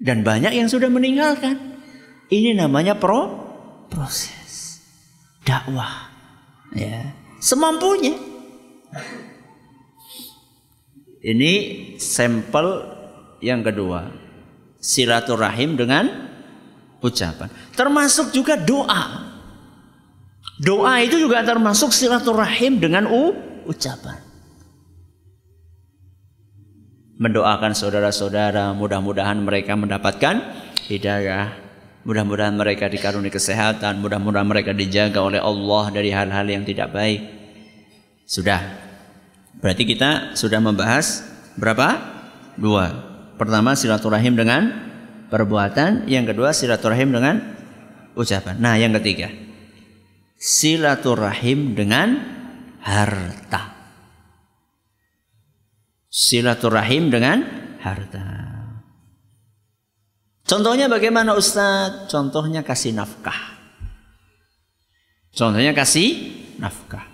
Dan 0.00 0.24
banyak 0.24 0.56
yang 0.56 0.72
sudah 0.72 0.88
meninggalkan. 0.88 1.76
Ini 2.32 2.56
namanya 2.56 2.96
pro 2.96 3.28
proses 3.92 4.80
dakwah. 5.44 6.08
Ya. 6.72 7.12
Semampunya. 7.44 8.16
Ini 11.20 11.52
sampel 12.00 12.88
yang 13.44 13.60
kedua 13.60 14.08
silaturahim 14.80 15.76
dengan 15.76 16.29
ucapan. 17.00 17.48
Termasuk 17.74 18.32
juga 18.32 18.56
doa. 18.56 19.32
Doa 20.60 21.00
itu 21.00 21.16
juga 21.16 21.40
termasuk 21.40 21.88
silaturahim 21.92 22.76
dengan 22.76 23.08
u, 23.08 23.32
ucapan. 23.64 24.20
Mendoakan 27.20 27.76
saudara-saudara, 27.76 28.72
mudah-mudahan 28.72 29.40
mereka 29.40 29.76
mendapatkan 29.76 30.40
hidayah. 30.88 31.52
Mudah-mudahan 32.00 32.56
mereka 32.56 32.88
dikaruni 32.88 33.28
kesehatan, 33.28 34.00
mudah-mudahan 34.00 34.48
mereka 34.48 34.72
dijaga 34.72 35.20
oleh 35.20 35.36
Allah 35.36 35.92
dari 35.92 36.08
hal-hal 36.08 36.48
yang 36.48 36.64
tidak 36.64 36.96
baik. 36.96 37.20
Sudah. 38.24 38.88
Berarti 39.60 39.84
kita 39.84 40.32
sudah 40.32 40.64
membahas 40.64 41.20
berapa? 41.60 42.00
Dua. 42.56 42.88
Pertama 43.36 43.76
silaturahim 43.76 44.32
dengan 44.32 44.89
perbuatan, 45.30 46.10
yang 46.10 46.26
kedua 46.26 46.50
silaturahim 46.50 47.14
dengan 47.14 47.36
ucapan. 48.18 48.58
Nah, 48.58 48.74
yang 48.76 48.92
ketiga. 48.98 49.30
silaturahim 50.40 51.76
dengan 51.76 52.16
harta. 52.80 53.76
Silaturahim 56.08 57.12
dengan 57.12 57.44
harta. 57.78 58.24
Contohnya 60.48 60.90
bagaimana 60.90 61.36
Ustadz? 61.36 62.08
Contohnya 62.08 62.64
kasih 62.64 62.96
nafkah. 62.96 63.60
Contohnya 65.30 65.70
kasih 65.76 66.18
nafkah. 66.58 67.06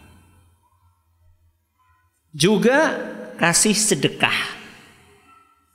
Juga 2.32 2.96
kasih 3.36 3.76
sedekah. 3.76 4.38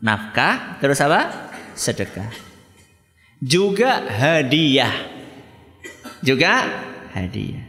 Nafkah 0.01 0.82
terus 0.82 0.97
apa? 1.04 1.51
Sedekah. 1.82 2.30
Juga 3.41 4.06
hadiah. 4.06 4.94
Juga 6.22 6.70
hadiah. 7.10 7.65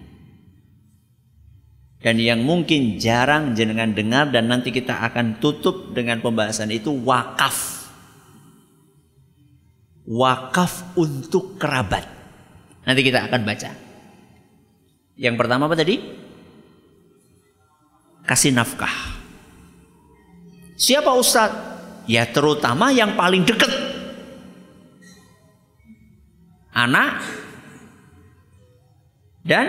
Dan 2.02 2.20
yang 2.20 2.44
mungkin 2.44 3.00
jarang 3.00 3.56
jenengan 3.56 3.96
dengar 3.96 4.28
dan 4.28 4.52
nanti 4.52 4.68
kita 4.68 5.00
akan 5.00 5.40
tutup 5.40 5.96
dengan 5.96 6.20
pembahasan 6.20 6.68
itu 6.68 6.92
wakaf. 6.92 7.88
Wakaf 10.04 10.92
untuk 10.98 11.56
kerabat. 11.56 12.04
Nanti 12.84 13.00
kita 13.00 13.24
akan 13.32 13.40
baca. 13.48 13.70
Yang 15.16 15.34
pertama 15.40 15.72
apa 15.72 15.76
tadi? 15.78 15.96
Kasih 18.28 18.52
nafkah. 18.52 18.92
Siapa 20.76 21.16
ustadz? 21.16 21.72
Ya 22.10 22.26
terutama 22.26 22.90
yang 22.90 23.14
paling 23.14 23.46
dekat. 23.46 23.91
Anak 26.72 27.20
dan 29.42 29.66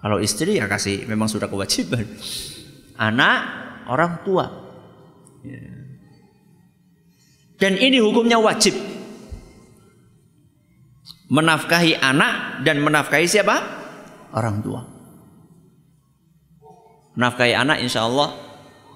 kalau 0.00 0.16
istri 0.16 0.56
ya 0.56 0.64
kasih 0.64 1.04
memang 1.04 1.28
sudah 1.28 1.46
kewajiban. 1.46 2.08
Anak, 2.96 3.38
orang 3.84 4.24
tua. 4.24 4.48
Ya. 5.44 5.60
Dan 7.60 7.76
ini 7.76 8.00
hukumnya 8.00 8.40
wajib. 8.40 8.72
Menafkahi 11.28 12.00
anak 12.00 12.64
dan 12.64 12.80
menafkahi 12.80 13.28
siapa? 13.28 13.56
Orang 14.32 14.64
tua. 14.64 14.80
Menafkahi 17.20 17.52
anak 17.52 17.84
insya 17.84 18.08
Allah 18.08 18.32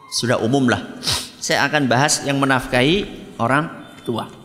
sudah 0.08 0.40
umum 0.40 0.72
lah. 0.72 0.80
Saya 1.44 1.68
akan 1.68 1.84
bahas 1.84 2.24
yang 2.24 2.40
menafkahi 2.40 3.04
orang 3.36 3.68
tua. 4.08 4.43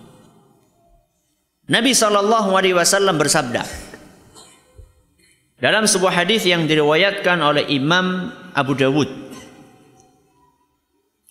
Nabi 1.69 1.93
saw 1.93 2.09
bersabda, 3.13 3.61
dalam 5.61 5.85
sebuah 5.85 6.25
hadis 6.25 6.49
yang 6.49 6.65
diriwayatkan 6.65 7.37
oleh 7.37 7.69
Imam 7.69 8.33
Abu 8.57 8.73
Dawud. 8.73 9.29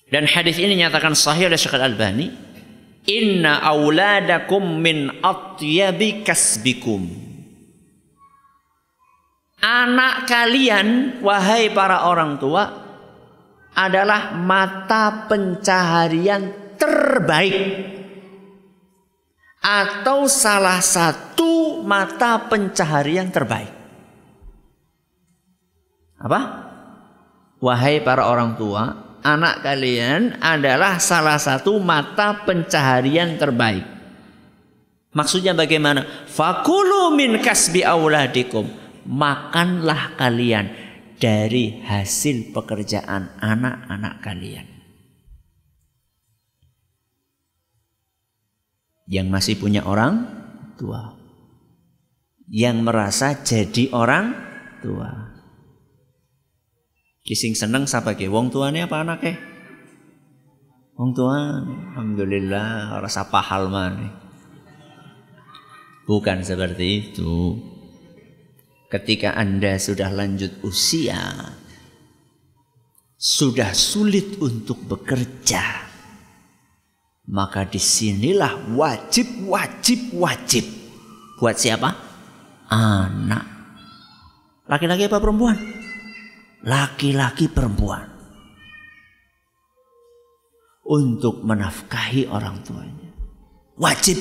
Dan 0.08 0.30
hadis 0.30 0.62
ini 0.62 0.78
nyatakan 0.78 1.18
sahih 1.18 1.50
oleh 1.50 1.58
Syekh 1.58 1.74
Al-Albani. 1.74 2.30
Inna 3.08 3.60
auladakum 3.66 4.78
min 4.78 5.10
atyabi 5.20 6.22
kasbikum. 6.22 7.02
Anak 9.58 10.30
kalian, 10.30 11.18
wahai 11.18 11.74
para 11.74 12.06
orang 12.06 12.38
tua, 12.38 12.62
adalah 13.74 14.38
mata 14.38 15.26
pencaharian 15.26 16.76
terbaik 16.78 17.97
atau 19.58 20.30
salah 20.30 20.78
satu 20.78 21.82
mata 21.82 22.46
pencaharian 22.46 23.28
terbaik. 23.28 23.74
Apa? 26.18 26.40
Wahai 27.58 28.02
para 28.02 28.26
orang 28.26 28.54
tua, 28.54 29.18
anak 29.22 29.66
kalian 29.66 30.38
adalah 30.38 31.02
salah 31.02 31.38
satu 31.38 31.78
mata 31.82 32.46
pencaharian 32.46 33.34
terbaik. 33.34 33.82
Maksudnya 35.10 35.56
bagaimana? 35.56 36.06
Fakulu 36.30 37.14
min 37.18 37.42
kasbi 37.42 37.82
auladikum. 37.82 38.70
Makanlah 39.08 40.20
kalian 40.20 40.68
dari 41.18 41.82
hasil 41.82 42.54
pekerjaan 42.54 43.34
anak-anak 43.42 44.22
kalian. 44.22 44.77
Yang 49.08 49.26
masih 49.32 49.54
punya 49.56 49.88
orang 49.88 50.28
tua. 50.76 51.16
Yang 52.44 52.76
merasa 52.84 53.32
jadi 53.40 53.88
orang 53.96 54.36
tua. 54.84 55.32
Kising 57.24 57.56
seneng 57.56 57.88
siapa 57.88 58.12
ke? 58.16 58.28
Wong 58.28 58.52
tuane 58.52 58.84
apa 58.84 59.00
anaknya? 59.00 59.36
Wong 60.96 61.16
tua, 61.16 61.64
alhamdulillah 61.64 63.00
rasa 63.00 63.28
pahal 63.28 63.72
mana? 63.72 64.12
Bukan 66.08 66.40
seperti 66.40 67.12
itu. 67.12 67.56
Ketika 68.88 69.36
Anda 69.36 69.76
sudah 69.76 70.08
lanjut 70.08 70.64
usia, 70.64 71.52
sudah 73.20 73.76
sulit 73.76 74.40
untuk 74.40 74.80
bekerja, 74.88 75.87
maka 77.28 77.68
di 77.68 77.76
sinilah 77.76 78.72
wajib, 78.72 79.44
wajib, 79.46 80.16
wajib. 80.16 80.64
Buat 81.36 81.56
siapa? 81.60 81.88
Anak. 82.72 83.44
Laki-laki 84.68 85.08
apa 85.08 85.20
perempuan? 85.20 85.78
laki-laki 86.66 87.46
perempuan 87.46 88.08
untuk 90.88 91.44
menafkahi 91.44 92.26
orang 92.26 92.64
tuanya. 92.64 93.08
Wajib. 93.78 94.18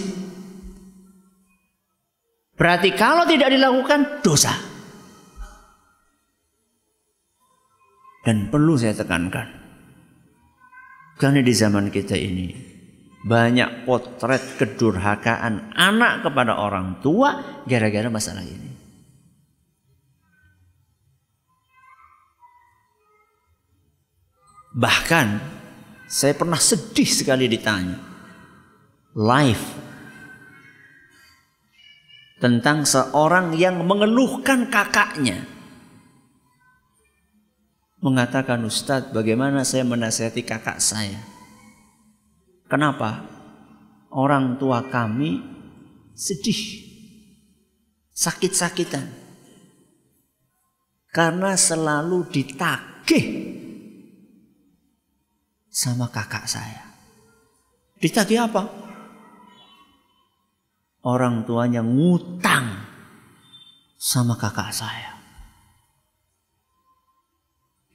Berarti 2.57 2.93
kalau 2.93 3.25
tidak 3.25 3.49
dilakukan 3.53 4.21
dosa. 4.21 4.53
Dan 8.21 8.51
perlu 8.51 8.75
saya 8.75 8.91
tekankan. 8.91 9.47
Karena 11.15 11.39
di 11.41 11.53
zaman 11.55 11.87
kita 11.87 12.13
ini 12.13 12.76
banyak 13.25 13.87
potret 13.87 14.43
kedurhakaan 14.61 15.73
anak 15.73 16.21
kepada 16.27 16.53
orang 16.59 17.01
tua 17.01 17.61
gara-gara 17.65 18.09
masalah 18.11 18.45
ini. 18.45 18.69
Bahkan 24.77 25.27
saya 26.05 26.37
pernah 26.37 26.61
sedih 26.61 27.09
sekali 27.09 27.49
ditanya. 27.49 27.97
Live 29.17 29.65
tentang 32.37 32.85
seorang 32.85 33.57
yang 33.57 33.81
mengeluhkan 33.81 34.69
kakaknya. 34.69 35.41
Mengatakan 37.97 38.61
Ustadz 38.61 39.09
bagaimana 39.09 39.65
saya 39.65 39.81
menasihati 39.81 40.45
kakak 40.45 40.77
saya. 40.77 41.36
Kenapa? 42.67 43.23
Orang 44.11 44.59
tua 44.59 44.83
kami 44.87 45.39
sedih. 46.11 46.83
Sakit-sakitan. 48.11 49.07
Karena 51.11 51.55
selalu 51.55 52.27
ditagih 52.27 53.25
sama 55.71 56.11
kakak 56.11 56.45
saya. 56.45 56.83
Ditagih 57.97 58.45
apa? 58.45 58.67
Orang 61.07 61.47
tuanya 61.47 61.81
ngutang 61.81 62.73
sama 63.97 64.35
kakak 64.35 64.75
saya. 64.75 65.15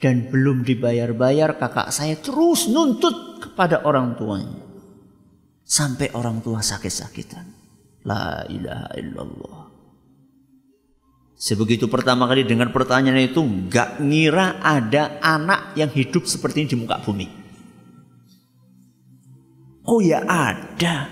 Dan 0.02 0.32
belum 0.32 0.66
dibayar-bayar 0.66 1.60
kakak 1.60 1.94
saya 1.94 2.18
terus 2.18 2.66
nuntut 2.66 3.31
kepada 3.42 3.82
orang 3.82 4.14
tuanya. 4.14 4.62
Sampai 5.66 6.14
orang 6.14 6.38
tua 6.44 6.62
sakit-sakitan. 6.62 7.46
La 8.06 8.46
ilaha 8.46 8.90
illallah. 8.98 9.60
Sebegitu 11.42 11.90
pertama 11.90 12.30
kali 12.30 12.46
dengan 12.46 12.70
pertanyaan 12.70 13.18
itu 13.18 13.42
gak 13.66 13.98
ngira 13.98 14.62
ada 14.62 15.18
anak 15.18 15.74
yang 15.74 15.90
hidup 15.90 16.22
seperti 16.22 16.62
ini 16.62 16.68
di 16.70 16.78
muka 16.78 17.02
bumi. 17.02 17.26
Oh 19.90 19.98
ya 19.98 20.22
ada. 20.22 21.10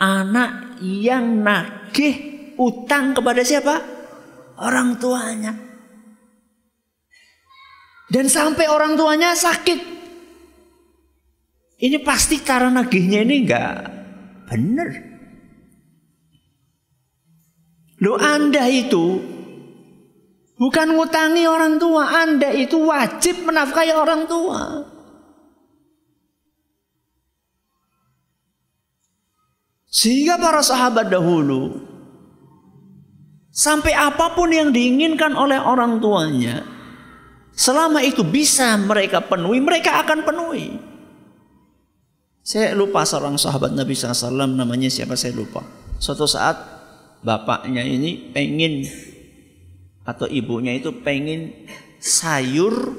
Anak 0.00 0.80
yang 0.80 1.44
nagih 1.44 2.16
utang 2.56 3.12
kepada 3.12 3.44
siapa? 3.44 3.84
Orang 4.56 4.96
tuanya. 4.96 5.52
Dan 8.08 8.32
sampai 8.32 8.64
orang 8.70 8.96
tuanya 8.96 9.36
sakit. 9.36 9.93
Ini 11.84 12.00
pasti 12.00 12.40
cara 12.40 12.72
nagihnya 12.72 13.28
ini 13.28 13.44
enggak 13.44 13.76
benar. 14.48 14.88
Lo 18.00 18.16
Anda 18.16 18.64
itu 18.72 19.20
bukan 20.56 20.96
ngutangi 20.96 21.44
orang 21.44 21.76
tua, 21.76 22.08
Anda 22.24 22.56
itu 22.56 22.88
wajib 22.88 23.44
menafkahi 23.44 23.92
orang 23.92 24.24
tua. 24.24 24.62
Sehingga 29.92 30.40
para 30.40 30.64
sahabat 30.64 31.12
dahulu 31.12 31.84
sampai 33.52 33.92
apa 33.92 34.32
pun 34.32 34.48
yang 34.48 34.72
diinginkan 34.72 35.36
oleh 35.36 35.60
orang 35.60 36.00
tuanya, 36.00 36.64
selama 37.52 38.00
itu 38.00 38.24
bisa 38.24 38.72
mereka 38.80 39.20
penuhi, 39.20 39.60
mereka 39.60 40.00
akan 40.00 40.24
penuhi. 40.24 40.93
Saya 42.44 42.76
lupa 42.76 43.08
seorang 43.08 43.40
sahabat 43.40 43.72
Nabi 43.72 43.96
SAW 43.96 44.44
namanya 44.44 44.92
siapa 44.92 45.16
saya 45.16 45.32
lupa. 45.32 45.64
Suatu 45.96 46.28
saat 46.28 46.60
bapaknya 47.24 47.80
ini 47.80 48.36
pengen 48.36 48.84
atau 50.04 50.28
ibunya 50.28 50.76
itu 50.76 50.92
pengen 51.00 51.56
sayur 51.96 52.92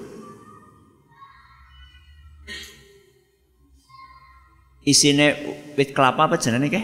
isinya 4.81 5.29
wit 5.77 5.93
kelapa 5.93 6.25
apa 6.25 6.41
jenenge 6.41 6.73
ke? 6.73 6.81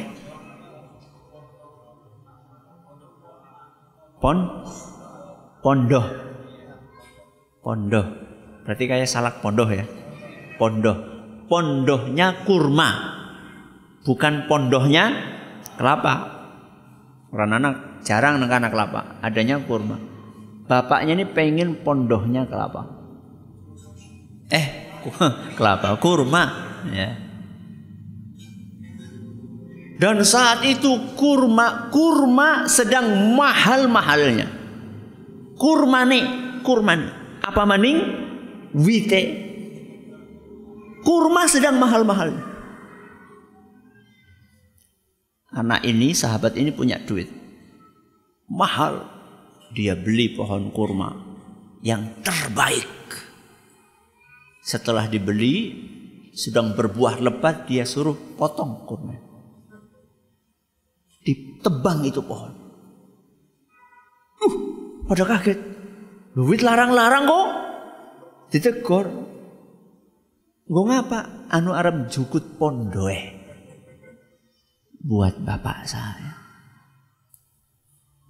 Pon 4.22 4.38
pondoh. 5.66 6.05
Pondoh. 7.66 8.05
Berarti 8.70 8.86
kayak 8.86 9.09
salak 9.09 9.41
pondoh 9.41 9.66
ya. 9.66 9.82
Pondoh. 10.62 11.20
Pondohnya 11.52 12.47
kurma. 12.47 13.20
Bukan 14.08 14.47
pondohnya 14.47 15.12
kelapa. 15.76 16.39
Orang 17.36 17.60
anak 17.60 17.74
jarang 18.08 18.39
nengkana 18.39 18.72
kelapa, 18.72 19.20
adanya 19.20 19.60
kurma. 19.60 19.99
Bapaknya 20.72 21.20
ini 21.20 21.26
pengen 21.28 21.84
pondohnya 21.84 22.47
kelapa. 22.47 22.88
Eh, 24.47 24.95
kelapa, 25.60 25.99
kurma, 25.99 26.43
ya. 26.88 27.20
Dan 29.99 30.24
saat 30.24 30.64
itu 30.64 31.14
kurma 31.20 31.91
kurma 31.91 32.72
sedang 32.72 33.36
mahal-mahalnya. 33.36 34.47
Kurma 35.60 36.08
nih, 36.08 36.26
kurma 36.64 36.95
nih. 36.95 37.12
Apa 37.43 37.68
maning? 37.68 37.97
Wite. 38.72 39.51
Kurma 41.02 41.49
sedang 41.49 41.82
mahal-mahal. 41.82 42.38
Anak 45.52 45.84
ini, 45.84 46.16
sahabat 46.16 46.56
ini 46.56 46.72
punya 46.72 47.02
duit. 47.02 47.28
Mahal. 48.47 49.20
Dia 49.72 49.95
beli 49.95 50.36
pohon 50.36 50.68
kurma 50.76 51.16
yang 51.80 52.20
terbaik. 52.22 52.88
Setelah 54.62 55.08
dibeli, 55.08 55.74
sedang 56.36 56.76
berbuah 56.76 57.24
lebat, 57.24 57.72
dia 57.72 57.88
suruh 57.88 58.36
potong 58.36 58.84
kurma. 58.84 59.16
Ditebang 61.24 62.04
itu 62.04 62.20
pohon. 62.20 62.54
Uh, 64.41 64.56
pada 65.08 65.24
kaget. 65.24 65.60
Duit 66.36 66.62
larang-larang 66.64 67.28
kok. 67.28 67.47
Ditegur. 68.52 69.31
Gue 70.72 70.84
ngapa? 70.88 71.51
Anu 71.51 71.76
Arab 71.76 72.07
jukut 72.07 72.55
pondoe. 72.55 73.19
Buat 75.03 75.43
bapak 75.43 75.84
saya. 75.84 76.32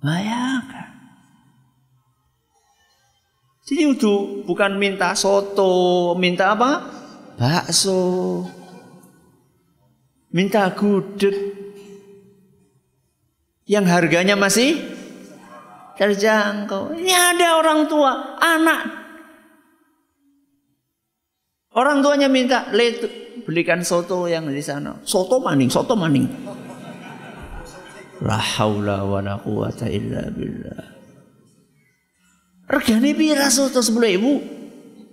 Bayangkan. 0.01 0.89
Jadi 3.61 3.93
itu 3.93 4.41
bukan 4.49 4.81
minta 4.81 5.13
soto, 5.13 6.17
minta 6.17 6.57
apa? 6.57 6.81
Bakso. 7.37 8.41
Minta 10.33 10.73
gudeg, 10.73 11.37
yang 13.67 13.85
harganya 13.85 14.33
masih 14.39 14.79
terjangkau. 15.99 16.95
Ini 16.95 17.13
ada 17.13 17.61
orang 17.61 17.85
tua, 17.85 18.39
anak. 18.39 19.00
Orang 21.71 22.03
tuanya 22.03 22.27
minta, 22.27 22.67
belikan 23.47 23.79
soto 23.87 24.27
yang 24.27 24.51
di 24.51 24.59
sana. 24.59 24.99
Soto 25.07 25.39
maning, 25.39 25.71
soto 25.71 25.95
maning. 25.95 26.27
La 28.21 28.37
haula 28.37 29.07
wa 29.07 29.23
la 29.23 29.39
quwata 29.39 29.87
illa 29.87 30.27
billah. 30.29 30.83
Regane 32.67 33.11
pira 33.15 33.47
soto 33.47 33.79
10 33.79 34.19
ibu? 34.19 34.33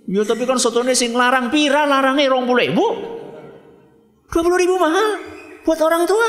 Ya 0.09 0.25
tapi 0.25 0.49
kan 0.49 0.57
sotone 0.57 0.97
sing 0.97 1.13
larang 1.13 1.53
pira 1.53 1.85
larangnya 1.85 2.33
20 2.33 2.71
ibu? 2.73 2.85
20 4.29 4.61
ribu 4.61 4.75
mahal 4.81 5.21
buat 5.63 5.79
orang 5.79 6.03
tua. 6.09 6.27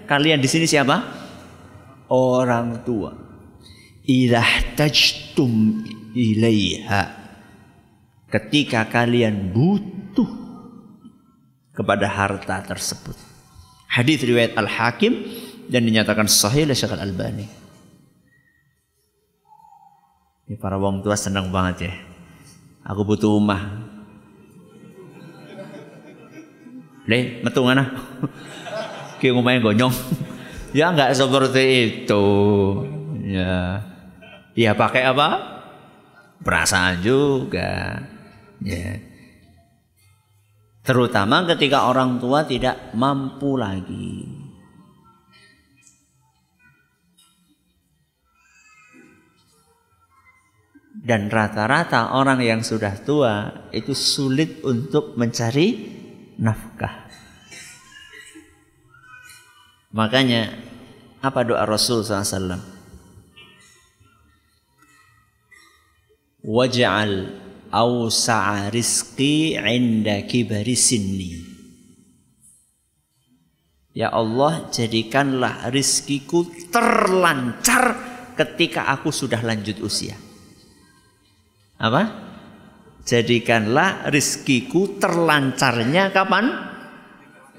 Kalian 0.05 0.45
di 0.45 0.49
sini 0.49 0.69
siapa? 0.69 1.01
Orang 2.13 2.85
tua. 2.85 3.17
Idah 4.05 4.77
tajtum 4.77 5.81
ilaiha. 6.13 7.25
Ketika 8.29 8.85
kalian 8.93 9.57
butuh 9.57 10.29
kepada 11.73 12.05
harta 12.05 12.61
tersebut. 12.61 13.17
Hadis 13.89 14.21
riwayat 14.21 14.53
Al-Hakim 14.53 15.25
dan 15.73 15.81
dinyatakan 15.81 16.29
sahih 16.29 16.69
oleh 16.69 16.77
Syekh 16.77 16.93
Al-Albani. 16.93 17.47
Ini 20.45 20.61
para 20.61 20.77
wong 20.77 21.01
tua 21.01 21.17
senang 21.17 21.49
banget 21.49 21.89
ya. 21.89 21.95
Aku 22.85 23.01
butuh 23.09 23.33
rumah. 23.33 23.94
Le, 27.05 27.45
metu 27.45 27.61
mana? 27.61 27.85
Ki 29.21 29.29
ngomongnya 29.29 29.61
gonyong. 29.61 29.95
ya 30.79 30.93
enggak 30.93 31.13
seperti 31.13 31.65
itu. 32.05 32.27
Ya. 33.29 33.85
Ya 34.57 34.73
pakai 34.73 35.05
apa? 35.05 35.29
Perasaan 36.41 37.05
juga. 37.05 38.01
Ya. 38.65 39.01
Terutama 40.85 41.49
ketika 41.49 41.89
orang 41.89 42.21
tua 42.21 42.45
tidak 42.45 42.93
mampu 42.93 43.57
lagi. 43.57 44.45
Dan 51.05 51.29
rata-rata 51.29 52.17
orang 52.17 52.41
yang 52.41 52.65
sudah 52.65 52.97
tua 53.05 53.69
itu 53.77 53.93
sulit 53.93 54.65
untuk 54.65 55.21
mencari 55.21 56.01
nafkah. 56.39 57.07
Makanya 59.95 60.51
apa 61.23 61.41
doa 61.47 61.63
Rasul 61.63 62.03
SAW? 62.03 62.59
Waj'al 66.45 67.13
awsa'a 67.73 68.69
rizqi 68.69 69.57
inda 69.57 70.27
kibari 70.29 70.77
sinni. 70.77 71.41
Ya 73.95 74.11
Allah, 74.11 74.67
jadikanlah 74.75 75.71
rizkiku 75.71 76.51
terlancar 76.75 77.95
ketika 78.35 78.91
aku 78.91 79.15
sudah 79.15 79.39
lanjut 79.39 79.79
usia. 79.79 80.19
Apa? 81.79 82.34
Jadikanlah 83.05 84.09
rizkiku 84.09 84.97
terlancarnya 84.97 86.09
kapan? 86.09 86.73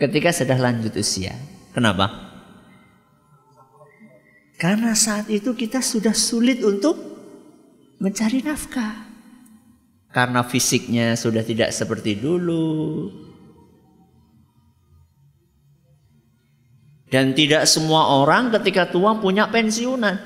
Ketika 0.01 0.33
sudah 0.33 0.57
lanjut 0.57 0.97
usia. 0.97 1.37
Kenapa? 1.71 2.25
Karena 4.57 4.97
saat 4.97 5.29
itu 5.29 5.53
kita 5.53 5.85
sudah 5.85 6.17
sulit 6.17 6.65
untuk 6.65 6.97
mencari 8.01 8.41
nafkah. 8.41 9.05
Karena 10.09 10.41
fisiknya 10.47 11.13
sudah 11.13 11.43
tidak 11.45 11.69
seperti 11.75 12.17
dulu. 12.17 13.11
Dan 17.05 17.37
tidak 17.37 17.69
semua 17.69 18.17
orang 18.17 18.49
ketika 18.59 18.89
tua 18.89 19.19
punya 19.21 19.45
pensiunan. 19.51 20.17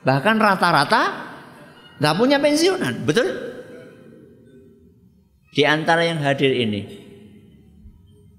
Bahkan 0.00 0.36
rata-rata 0.40 1.02
nggak 2.00 2.16
punya 2.16 2.40
pensiunan, 2.40 3.04
betul? 3.04 3.49
Di 5.50 5.66
antara 5.66 6.06
yang 6.06 6.22
hadir 6.22 6.54
ini, 6.54 6.82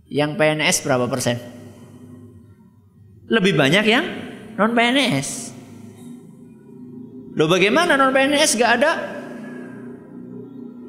yang 0.07 0.39
PNS 0.39 0.83
berapa 0.87 1.11
persen? 1.11 1.35
Lebih 3.31 3.55
banyak 3.55 3.85
yang 3.87 4.05
non 4.55 4.71
PNS. 4.71 5.27
Loh 7.35 7.47
bagaimana 7.47 7.95
non 7.95 8.11
PNS 8.11 8.59
gak 8.59 8.71
ada 8.79 8.91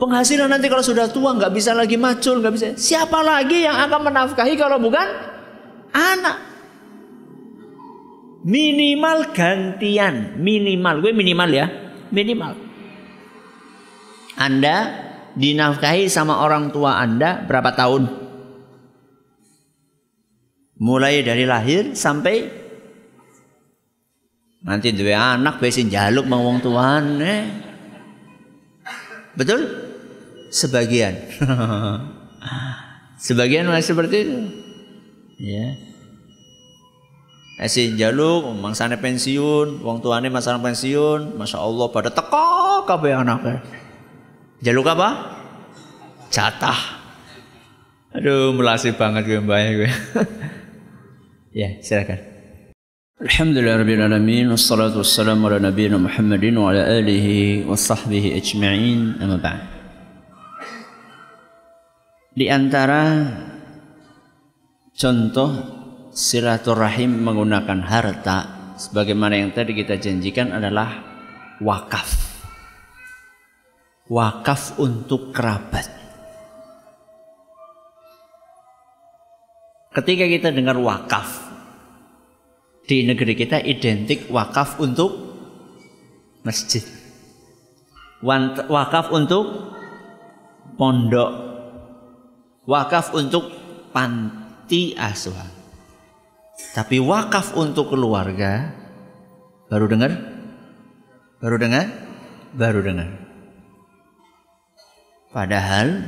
penghasilan 0.03 0.51
nanti 0.51 0.67
kalau 0.67 0.83
sudah 0.83 1.07
tua 1.15 1.39
nggak 1.39 1.55
bisa 1.55 1.71
lagi 1.71 1.95
macul 1.95 2.43
nggak 2.43 2.55
bisa. 2.55 2.67
Siapa 2.75 3.23
lagi 3.23 3.63
yang 3.63 3.79
akan 3.79 4.11
menafkahi 4.11 4.59
kalau 4.59 4.83
bukan 4.83 5.07
anak? 5.95 6.51
Minimal 8.43 9.31
gantian, 9.31 10.35
minimal. 10.43 10.99
Gue 10.99 11.15
minimal 11.15 11.51
ya, 11.55 11.67
minimal. 12.11 12.59
Anda 14.35 15.11
dinafkahi 15.37 16.09
sama 16.09 16.41
orang 16.45 16.73
tua 16.73 17.01
Anda 17.01 17.45
berapa 17.45 17.73
tahun? 17.73 18.09
Mulai 20.83 21.23
dari 21.23 21.47
lahir 21.47 21.95
sampai 21.95 22.51
nanti 24.63 24.95
dua 24.95 25.39
anak 25.39 25.59
besin 25.59 25.91
jaluk 25.91 26.27
mau 26.27 26.43
wong 26.43 26.59
tuan 26.63 27.23
eh. 27.23 27.43
Betul? 29.33 29.65
Sebagian. 30.53 31.17
Sebagian 33.27 33.71
masih 33.71 33.95
seperti 33.95 34.17
itu. 34.27 34.39
Ya. 35.41 35.79
Esi 37.63 37.95
jaluk, 37.95 38.51
mangsane 38.59 38.99
pensiun, 38.99 39.87
wong 39.87 40.03
tuane 40.03 40.27
masalah 40.27 40.59
pensiun, 40.59 41.39
masya 41.39 41.63
Allah 41.63 41.87
pada 41.95 42.11
teko 42.11 42.83
kabeh 42.85 43.15
anaknya. 43.15 43.63
Jaluk 44.63 44.87
apa? 44.87 45.09
Jatah. 46.31 47.03
Aduh, 48.15 48.55
melasi 48.55 48.95
banget 48.95 49.27
gue 49.27 49.43
mbaknya 49.43 49.71
gue. 49.75 49.91
ya, 51.67 51.83
silakan. 51.83 52.23
Alhamdulillah 53.19 53.83
rabbil 53.83 54.03
alamin 54.07 54.47
wassalatu 54.55 55.03
wassalamu 55.03 55.51
ala 55.51 55.59
nabiyina 55.59 55.99
Muhammadin 55.99 56.55
wa 56.59 56.71
ala 56.71 56.87
alihi 56.87 57.67
wa 57.67 57.75
sahbihi 57.75 58.39
ajma'in 58.39 59.19
amma 59.19 59.39
ba'd. 59.43 59.63
Di 62.39 62.47
antara 62.47 63.03
contoh 64.95 65.51
silaturahim 66.15 67.19
menggunakan 67.19 67.83
harta 67.83 68.39
sebagaimana 68.79 69.43
yang 69.43 69.51
tadi 69.51 69.75
kita 69.75 69.99
janjikan 69.99 70.55
adalah 70.55 71.03
wakaf. 71.59 72.22
Wakaf 74.13 74.77
untuk 74.77 75.33
kerabat. 75.33 75.89
Ketika 79.97 80.29
kita 80.29 80.49
dengar 80.53 80.77
wakaf 80.77 81.49
di 82.85 83.09
negeri 83.09 83.33
kita 83.33 83.57
identik 83.65 84.29
wakaf 84.29 84.77
untuk 84.85 85.17
masjid. 86.45 86.85
Wakaf 88.69 89.09
untuk 89.17 89.73
pondok. 90.77 91.33
Wakaf 92.69 93.17
untuk 93.17 93.49
panti 93.97 94.93
asuhan. 94.93 95.49
Tapi 96.77 97.01
wakaf 97.01 97.57
untuk 97.57 97.89
keluarga 97.97 98.77
baru 99.73 99.89
dengar? 99.89 100.13
Baru 101.41 101.57
dengar? 101.57 101.89
Baru 102.53 102.85
dengar. 102.85 103.22
Padahal 105.33 106.05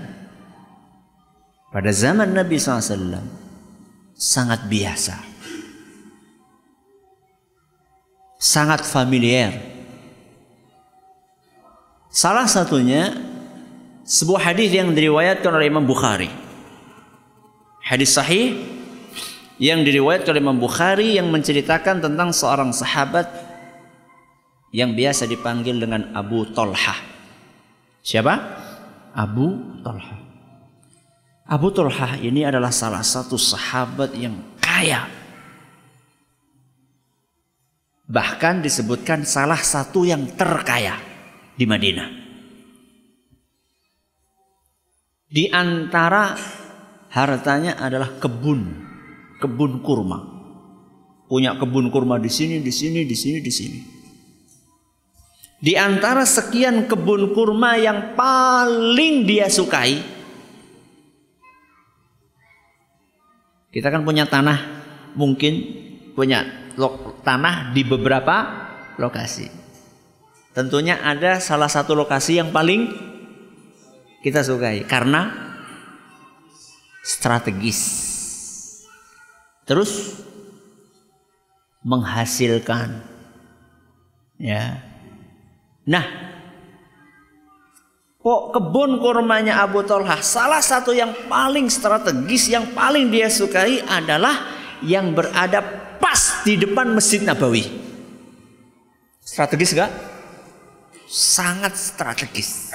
pada 1.72 1.90
zaman 1.90 2.36
Nabi 2.36 2.60
SAW 2.60 3.24
sangat 4.12 4.68
biasa. 4.68 5.16
Sangat 8.36 8.84
familiar. 8.84 9.56
Salah 12.12 12.44
satunya 12.44 13.16
sebuah 14.04 14.52
hadis 14.52 14.70
yang 14.70 14.92
diriwayatkan 14.92 15.50
oleh 15.50 15.72
Imam 15.72 15.88
Bukhari. 15.88 16.28
Hadis 17.80 18.12
sahih 18.12 18.60
yang 19.56 19.82
diriwayatkan 19.82 20.36
oleh 20.36 20.44
Imam 20.44 20.60
Bukhari 20.60 21.16
yang 21.16 21.32
menceritakan 21.32 22.04
tentang 22.04 22.30
seorang 22.30 22.76
sahabat 22.76 23.26
yang 24.70 24.92
biasa 24.92 25.24
dipanggil 25.24 25.80
dengan 25.80 26.12
Abu 26.12 26.44
Talha. 26.52 26.94
Siapa? 28.04 28.63
Abu 29.14 29.78
Talha. 29.86 30.18
Abu 31.46 31.70
Talha 31.70 32.18
ini 32.18 32.42
adalah 32.42 32.74
salah 32.74 33.06
satu 33.06 33.38
sahabat 33.38 34.10
yang 34.18 34.34
kaya. 34.58 35.06
Bahkan 38.10 38.60
disebutkan 38.60 39.22
salah 39.22 39.62
satu 39.62 40.02
yang 40.02 40.34
terkaya 40.34 40.98
di 41.54 41.64
Madinah. 41.64 42.08
Di 45.30 45.50
antara 45.50 46.34
hartanya 47.10 47.78
adalah 47.78 48.18
kebun, 48.18 48.60
kebun 49.38 49.82
kurma. 49.82 50.20
Punya 51.30 51.56
kebun 51.56 51.88
kurma 51.88 52.20
di 52.20 52.30
sini, 52.30 52.60
di 52.60 52.70
sini, 52.70 53.06
di 53.06 53.16
sini, 53.16 53.38
di 53.40 53.52
sini. 53.54 53.80
Di 55.64 55.80
antara 55.80 56.28
sekian 56.28 56.84
kebun 56.84 57.32
kurma 57.32 57.80
yang 57.80 58.12
paling 58.12 59.24
dia 59.24 59.48
sukai, 59.48 59.96
kita 63.72 63.88
kan 63.88 64.04
punya 64.04 64.28
tanah, 64.28 64.60
mungkin 65.16 65.64
punya 66.12 66.44
tanah 67.24 67.72
di 67.72 67.80
beberapa 67.80 68.68
lokasi. 69.00 69.48
Tentunya 70.52 71.00
ada 71.00 71.40
salah 71.40 71.72
satu 71.72 71.96
lokasi 71.96 72.44
yang 72.44 72.52
paling 72.52 72.92
kita 74.20 74.44
sukai 74.44 74.84
karena 74.84 75.32
strategis. 77.00 77.80
Terus 79.64 80.12
menghasilkan 81.80 83.00
ya. 84.36 84.92
Nah, 85.84 86.04
kok 88.16 88.42
kebun 88.56 89.04
kurmanya 89.04 89.60
Abu 89.60 89.84
Talha 89.84 90.16
salah 90.24 90.64
satu 90.64 90.96
yang 90.96 91.12
paling 91.28 91.68
strategis 91.68 92.48
yang 92.48 92.72
paling 92.72 93.12
dia 93.12 93.28
sukai 93.28 93.84
adalah 93.84 94.48
yang 94.80 95.12
berada 95.12 95.60
pas 96.00 96.40
di 96.40 96.56
depan 96.56 96.96
Masjid 96.96 97.20
Nabawi. 97.20 97.68
Strategis 99.20 99.76
gak? 99.76 99.92
Sangat 101.04 101.76
strategis. 101.76 102.72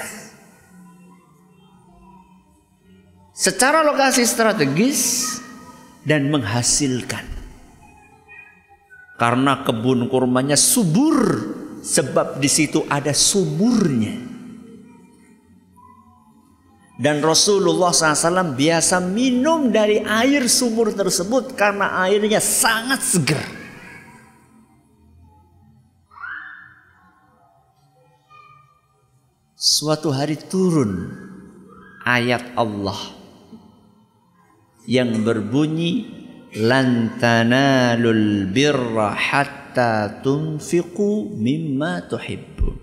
Secara 3.33 3.81
lokasi 3.81 4.21
strategis 4.27 5.33
dan 6.05 6.29
menghasilkan. 6.29 7.25
Karena 9.19 9.63
kebun 9.63 10.07
kurmanya 10.07 10.55
subur 10.55 11.58
sebab 11.79 12.37
di 12.37 12.49
situ 12.51 12.83
ada 12.87 13.15
sumurnya. 13.15 14.27
Dan 16.99 17.23
Rasulullah 17.23 17.95
SAW 17.95 18.59
biasa 18.59 18.99
minum 18.99 19.71
dari 19.71 20.03
air 20.03 20.51
sumur 20.51 20.91
tersebut 20.91 21.55
karena 21.55 21.95
airnya 22.03 22.43
sangat 22.43 22.99
segar. 22.99 23.47
Suatu 29.55 30.11
hari 30.11 30.35
turun 30.35 31.07
ayat 32.03 32.51
Allah 32.59 32.99
yang 34.83 35.23
berbunyi 35.23 36.18
lan 36.57 37.19
tanalul 37.21 38.49
birra 38.49 39.13
hatta 39.13 40.21
tunfiqu 40.25 41.29
mimma 41.37 42.09
tuhibbun. 42.09 42.77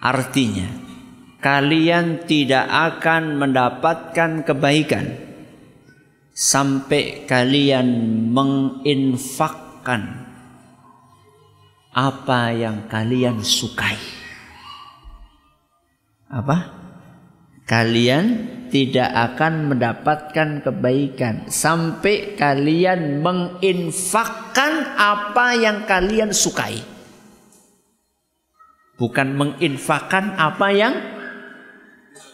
Artinya, 0.00 0.70
kalian 1.42 2.24
tidak 2.24 2.64
akan 2.70 3.36
mendapatkan 3.36 4.46
kebaikan 4.46 5.12
sampai 6.32 7.28
kalian 7.28 7.88
menginfakkan 8.32 10.24
apa 11.90 12.54
yang 12.54 12.86
kalian 12.86 13.42
sukai. 13.42 13.98
Apa? 16.30 16.80
Kalian 17.70 18.50
tidak 18.66 19.14
akan 19.14 19.70
mendapatkan 19.70 20.58
kebaikan 20.58 21.46
sampai 21.46 22.34
kalian 22.34 23.22
menginfakkan 23.22 24.98
apa 24.98 25.54
yang 25.54 25.86
kalian 25.86 26.34
sukai. 26.34 26.82
Bukan 28.98 29.38
menginfakkan 29.38 30.34
apa 30.34 30.68
yang 30.74 30.94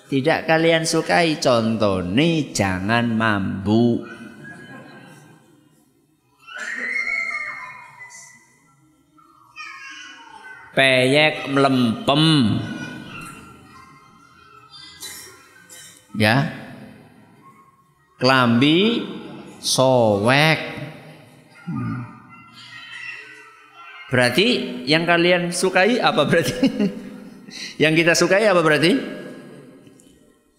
tidak 0.08 0.48
kalian 0.48 0.88
sukai. 0.88 1.36
Contoh 1.36 2.00
nih 2.00 2.56
jangan 2.56 3.04
mambu. 3.12 4.08
Peyek 10.72 11.52
melempem. 11.52 12.24
Ya 16.16 16.48
kelambi 18.16 19.04
sowek 19.60 20.60
berarti 24.08 24.46
yang 24.88 25.04
kalian 25.04 25.52
sukai 25.52 26.00
apa 26.00 26.24
berarti 26.24 26.56
yang 27.82 27.92
kita 27.92 28.16
sukai 28.16 28.48
apa 28.48 28.64
berarti 28.64 28.92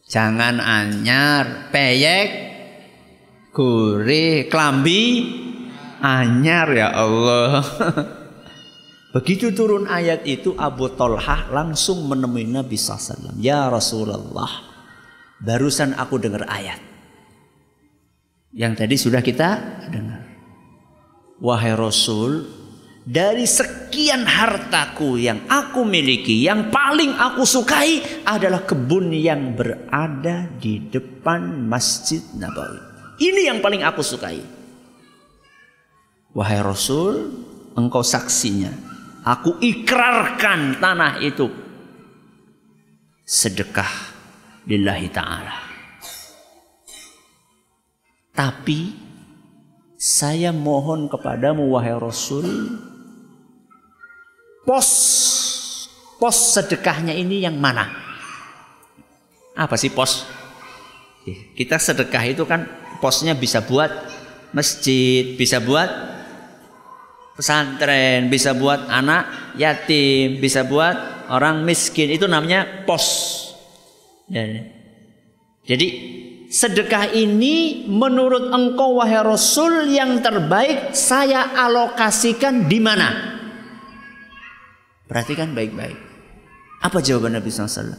jangan 0.05 0.61
anyar 0.61 1.73
peyek 1.73 2.29
gurih 3.49 4.45
kelambi 4.45 5.03
anyar 6.05 6.69
ya 6.77 6.93
Allah 6.93 7.65
Begitu 9.07 9.49
turun 9.49 9.89
ayat 9.89 10.29
itu 10.29 10.53
Abu 10.59 10.93
Talhah 10.93 11.49
langsung 11.49 12.05
menemui 12.05 12.45
Nabi 12.45 12.77
SAW. 12.77 13.33
Ya 13.41 13.65
Rasulullah. 13.65 14.66
Barusan 15.37 15.93
aku 15.93 16.17
dengar 16.17 16.49
ayat. 16.49 16.81
Yang 18.57 18.73
tadi 18.73 18.95
sudah 18.97 19.21
kita 19.21 19.49
dengar. 19.93 20.25
Wahai 21.37 21.77
Rasul, 21.77 22.41
dari 23.05 23.45
sekian 23.45 24.25
hartaku 24.25 25.21
yang 25.21 25.45
aku 25.45 25.85
miliki, 25.85 26.41
yang 26.41 26.73
paling 26.73 27.13
aku 27.13 27.45
sukai 27.45 28.25
adalah 28.25 28.65
kebun 28.65 29.13
yang 29.13 29.53
berada 29.53 30.49
di 30.57 30.81
depan 30.89 31.69
Masjid 31.69 32.19
Nabawi. 32.33 32.81
Ini 33.21 33.53
yang 33.53 33.59
paling 33.61 33.85
aku 33.85 34.01
sukai. 34.01 34.41
Wahai 36.33 36.59
Rasul, 36.65 37.29
engkau 37.77 38.01
saksinya. 38.01 38.73
Aku 39.21 39.61
ikrarkan 39.61 40.81
tanah 40.81 41.21
itu 41.21 41.47
sedekah 43.27 44.16
lillahi 44.67 45.07
ta'ala. 45.09 45.55
Tapi 48.35 48.79
saya 49.97 50.53
mohon 50.53 51.09
kepadamu 51.09 51.73
wahai 51.73 51.97
Rasul 51.97 52.77
pos 54.61 54.89
pos 56.21 56.37
sedekahnya 56.53 57.17
ini 57.17 57.41
yang 57.41 57.57
mana? 57.57 57.89
Apa 59.57 59.73
sih 59.73 59.89
pos? 59.89 60.29
Kita 61.57 61.81
sedekah 61.81 62.23
itu 62.29 62.45
kan 62.45 62.69
posnya 63.01 63.33
bisa 63.33 63.65
buat 63.65 63.89
masjid, 64.53 65.33
bisa 65.33 65.57
buat 65.57 65.89
pesantren, 67.33 68.29
bisa 68.29 68.53
buat 68.53 68.85
anak 68.85 69.55
yatim, 69.57 70.37
bisa 70.37 70.61
buat 70.61 71.25
orang 71.33 71.65
miskin. 71.65 72.13
Itu 72.13 72.29
namanya 72.29 72.85
pos. 72.85 73.46
Ya. 74.27 74.43
Jadi 75.67 75.87
sedekah 76.47 77.11
ini 77.11 77.87
menurut 77.91 78.51
engkau 78.51 78.99
wahai 78.99 79.19
Rasul 79.19 79.91
yang 79.91 80.23
terbaik 80.23 80.95
saya 80.95 81.55
alokasikan 81.55 82.67
di 82.67 82.79
mana? 82.79 83.07
Perhatikan 85.07 85.55
baik-baik. 85.55 85.95
Apa 86.83 86.99
jawaban 86.99 87.39
Nabi 87.39 87.47
SAW? 87.47 87.95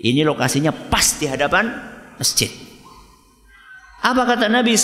Ini 0.00 0.24
lokasinya 0.24 0.72
pas 0.72 1.20
di 1.20 1.28
hadapan 1.28 1.68
masjid. 2.16 2.48
Apa 4.00 4.24
kata 4.24 4.48
Nabi 4.48 4.80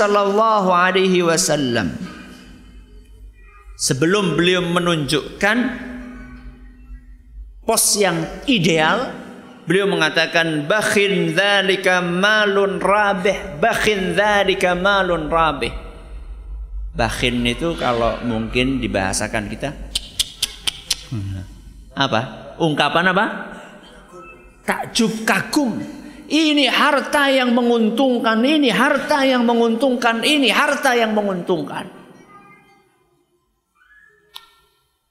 Wasallam? 1.24 1.88
Sebelum 3.76 4.36
beliau 4.36 4.60
menunjukkan 4.60 5.56
pos 7.64 7.96
yang 7.96 8.20
ideal, 8.44 9.08
Beliau 9.66 9.90
mengatakan 9.90 10.70
bakhin 10.70 11.34
dzalika 11.34 11.98
malun 11.98 12.78
rabih, 12.78 13.58
bakhin 13.58 14.14
dzalika 14.14 14.78
malun 14.78 15.26
rabih. 15.26 15.74
Bakhin 16.94 17.42
itu 17.44 17.74
kalau 17.76 18.22
mungkin 18.24 18.78
dibahasakan 18.80 19.52
kita 19.52 19.74
apa? 21.96 22.20
Ungkapan 22.60 23.10
apa? 23.10 23.26
Takjub 24.62 25.24
kagum. 25.24 25.82
Ini 26.26 26.66
harta 26.66 27.30
yang 27.30 27.54
menguntungkan, 27.54 28.42
ini 28.42 28.70
harta 28.70 29.22
yang 29.22 29.46
menguntungkan, 29.46 30.26
ini 30.26 30.50
harta 30.50 30.94
yang 30.98 31.14
menguntungkan. 31.14 31.95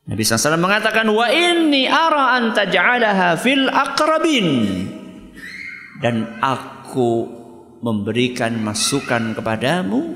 Nabi 0.05 0.21
SAW 0.21 0.61
mengatakan 0.61 1.09
wa 1.09 1.25
inni 1.33 1.89
ara 1.89 2.37
an 2.37 2.53
taj'alaha 2.53 3.41
fil 3.41 3.65
aqrabin. 3.73 4.47
Dan 5.97 6.37
aku 6.45 7.25
memberikan 7.81 8.53
masukan 8.61 9.33
kepadamu 9.33 10.13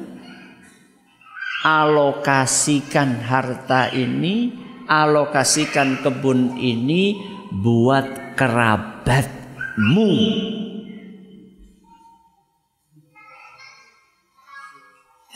alokasikan 1.65 3.17
harta 3.25 3.89
ini 3.89 4.53
alokasikan 4.85 6.05
kebun 6.05 6.61
ini 6.61 7.17
buat 7.49 8.37
kerabatmu. 8.37 10.11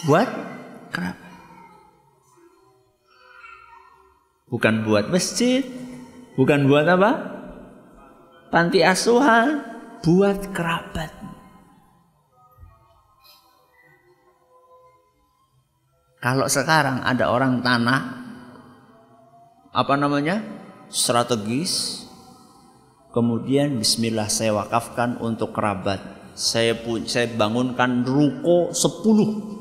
Buat 0.04 0.30
kerabat 0.94 1.23
Bukan 4.54 4.86
buat 4.86 5.10
masjid, 5.10 5.66
bukan 6.38 6.70
buat 6.70 6.86
apa? 6.86 7.12
Panti 8.54 8.86
asuhan, 8.86 9.66
buat 10.06 10.54
kerabat. 10.54 11.10
Kalau 16.22 16.46
sekarang 16.46 17.02
ada 17.02 17.34
orang 17.34 17.66
tanah 17.66 18.02
apa 19.74 19.94
namanya? 19.98 20.62
strategis 20.94 22.06
kemudian 23.10 23.82
bismillah 23.82 24.30
saya 24.30 24.54
wakafkan 24.54 25.18
untuk 25.18 25.58
kerabat. 25.58 25.98
Saya 26.38 26.78
saya 27.10 27.26
bangunkan 27.34 28.06
ruko 28.06 28.70
10 28.70 29.53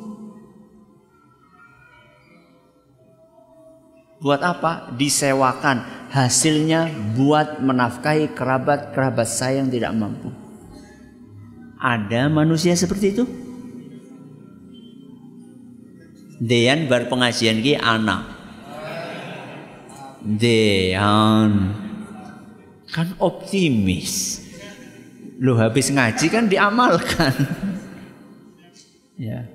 Buat 4.22 4.40
apa? 4.46 4.94
Disewakan. 4.94 6.06
Hasilnya 6.12 6.92
buat 7.18 7.58
menafkahi 7.58 8.36
kerabat-kerabat 8.36 9.26
saya 9.26 9.64
yang 9.64 9.72
tidak 9.72 9.90
mampu. 9.96 10.30
Ada 11.82 12.30
manusia 12.30 12.78
seperti 12.78 13.16
itu? 13.16 13.24
Dean 16.38 16.86
bar 16.86 17.10
pengajian 17.10 17.58
ki 17.58 17.74
anak. 17.74 18.22
Dean 20.22 21.74
kan 22.92 23.08
optimis. 23.18 24.44
Lu 25.42 25.58
habis 25.58 25.90
ngaji 25.90 26.26
kan 26.30 26.46
diamalkan. 26.46 27.34
ya. 29.26 29.48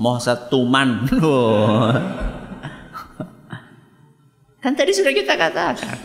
Mau 0.00 0.18
satu 0.18 0.64
man 0.66 1.06
loh. 1.22 1.92
Kan 4.68 4.76
tadi 4.76 4.92
sudah 4.92 5.16
kita 5.16 5.32
katakan. 5.32 5.96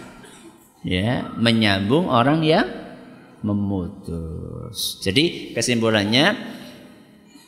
Ya, 0.88 1.28
menyambung 1.36 2.08
orang 2.08 2.48
yang 2.48 2.64
memutus. 3.44 5.04
Jadi 5.04 5.52
kesimpulannya 5.52 6.32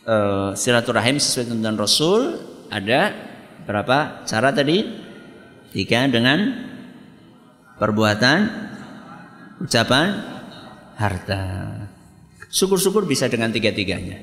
uh, 0.03 0.51
silaturahim 0.59 1.15
sesuai 1.15 1.55
tuntunan 1.55 1.79
Rasul 1.79 2.35
ada 2.67 3.15
berapa 3.63 4.27
cara 4.27 4.51
tadi? 4.51 4.83
Tiga 5.71 6.03
dengan 6.11 6.51
perbuatan, 7.79 8.39
ucapan, 9.63 10.19
harta. 10.99 11.43
Syukur-syukur 12.51 13.07
bisa 13.07 13.31
dengan 13.31 13.55
tiga-tiganya. 13.55 14.19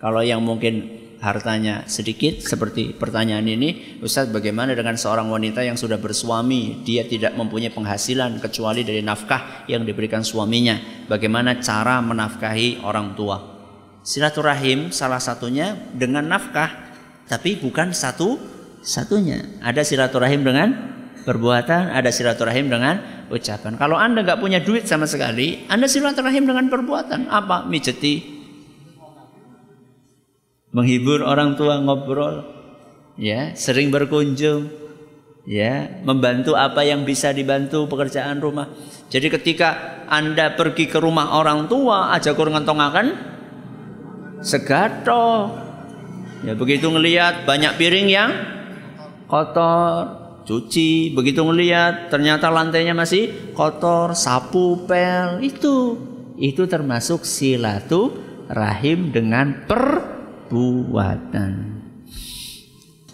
Kalau 0.00 0.24
yang 0.24 0.40
mungkin 0.40 1.01
hartanya 1.22 1.86
sedikit 1.86 2.42
seperti 2.42 2.98
pertanyaan 2.98 3.46
ini 3.46 4.02
Ustadz 4.02 4.34
bagaimana 4.34 4.74
dengan 4.74 4.98
seorang 4.98 5.30
wanita 5.30 5.62
yang 5.62 5.78
sudah 5.78 6.02
bersuami? 6.02 6.82
Dia 6.82 7.06
tidak 7.06 7.38
mempunyai 7.38 7.70
penghasilan 7.70 8.42
kecuali 8.42 8.82
dari 8.82 9.06
nafkah 9.06 9.70
yang 9.70 9.86
diberikan 9.86 10.26
suaminya. 10.26 11.06
Bagaimana 11.06 11.62
cara 11.62 12.02
menafkahi 12.02 12.82
orang 12.82 13.14
tua? 13.14 13.38
Silaturahim 14.02 14.90
salah 14.90 15.22
satunya 15.22 15.78
dengan 15.94 16.26
nafkah 16.26 16.90
tapi 17.30 17.54
bukan 17.54 17.94
satu 17.94 18.34
satunya. 18.82 19.46
Ada 19.62 19.86
silaturahim 19.86 20.42
dengan 20.42 20.68
perbuatan 21.22 21.94
ada 21.94 22.10
silaturahim 22.10 22.66
dengan 22.66 22.98
ucapan. 23.30 23.78
Kalau 23.78 23.94
anda 23.94 24.26
nggak 24.26 24.42
punya 24.42 24.58
duit 24.58 24.90
sama 24.90 25.06
sekali 25.06 25.70
anda 25.70 25.86
silaturahim 25.86 26.50
dengan 26.50 26.66
perbuatan. 26.66 27.30
Apa? 27.30 27.62
Mijeti 27.70 28.31
menghibur 30.72 31.20
orang 31.20 31.54
tua 31.54 31.78
ngobrol, 31.78 32.48
ya, 33.20 33.52
sering 33.52 33.92
berkunjung, 33.92 34.72
ya, 35.44 36.00
membantu 36.02 36.56
apa 36.56 36.82
yang 36.82 37.04
bisa 37.04 37.30
dibantu 37.30 37.84
pekerjaan 37.86 38.40
rumah. 38.40 38.72
Jadi 39.12 39.28
ketika 39.28 40.00
Anda 40.08 40.56
pergi 40.56 40.88
ke 40.88 40.96
rumah 40.96 41.36
orang 41.36 41.68
tua 41.68 42.12
aja 42.16 42.32
kurang 42.32 42.64
akan 42.64 43.06
segato. 44.40 45.52
Ya 46.42 46.58
begitu 46.58 46.90
ngelihat 46.90 47.46
banyak 47.46 47.78
piring 47.78 48.08
yang 48.10 48.30
kotor, 49.30 50.10
cuci, 50.42 51.14
begitu 51.14 51.46
ngelihat 51.46 52.10
ternyata 52.10 52.50
lantainya 52.50 52.98
masih 52.98 53.54
kotor, 53.54 54.18
sapu 54.18 54.82
pel 54.90 55.38
itu 55.38 55.96
itu 56.34 56.66
termasuk 56.66 57.22
silaturahim 57.22 59.14
dengan 59.14 59.62
per 59.70 60.11
perbuatan. 60.52 61.52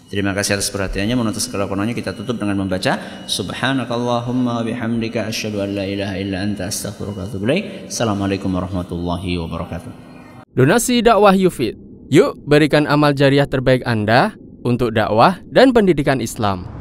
Terima 0.09 0.33
kasih 0.33 0.57
atas 0.57 0.73
perhatiannya 0.73 1.15
menuntut 1.15 1.39
segala 1.39 1.69
kononnya 1.69 1.93
kita 1.93 2.17
tutup 2.17 2.41
dengan 2.41 2.65
membaca 2.65 2.97
Subhanakallahumma 3.29 4.65
bihamdika 4.65 5.29
asyhadu 5.29 5.61
an 5.61 5.77
la 5.77 5.85
ilaha 5.85 6.17
illa 6.17 6.41
anta 6.43 6.65
astaghfiruka 6.65 7.23
wa 7.23 7.25
atubu 7.29 7.45
Assalamualaikum 7.87 8.49
warahmatullahi 8.49 9.37
wabarakatuh. 9.37 9.91
Donasi 10.57 11.05
dakwah 11.05 11.37
Yufid. 11.37 11.77
Yuk 12.09 12.41
berikan 12.43 12.89
amal 12.89 13.13
jariah 13.13 13.45
terbaik 13.45 13.85
Anda 13.85 14.33
untuk 14.65 14.97
dakwah 14.97 15.37
dan 15.45 15.71
pendidikan 15.77 16.17
Islam. 16.19 16.78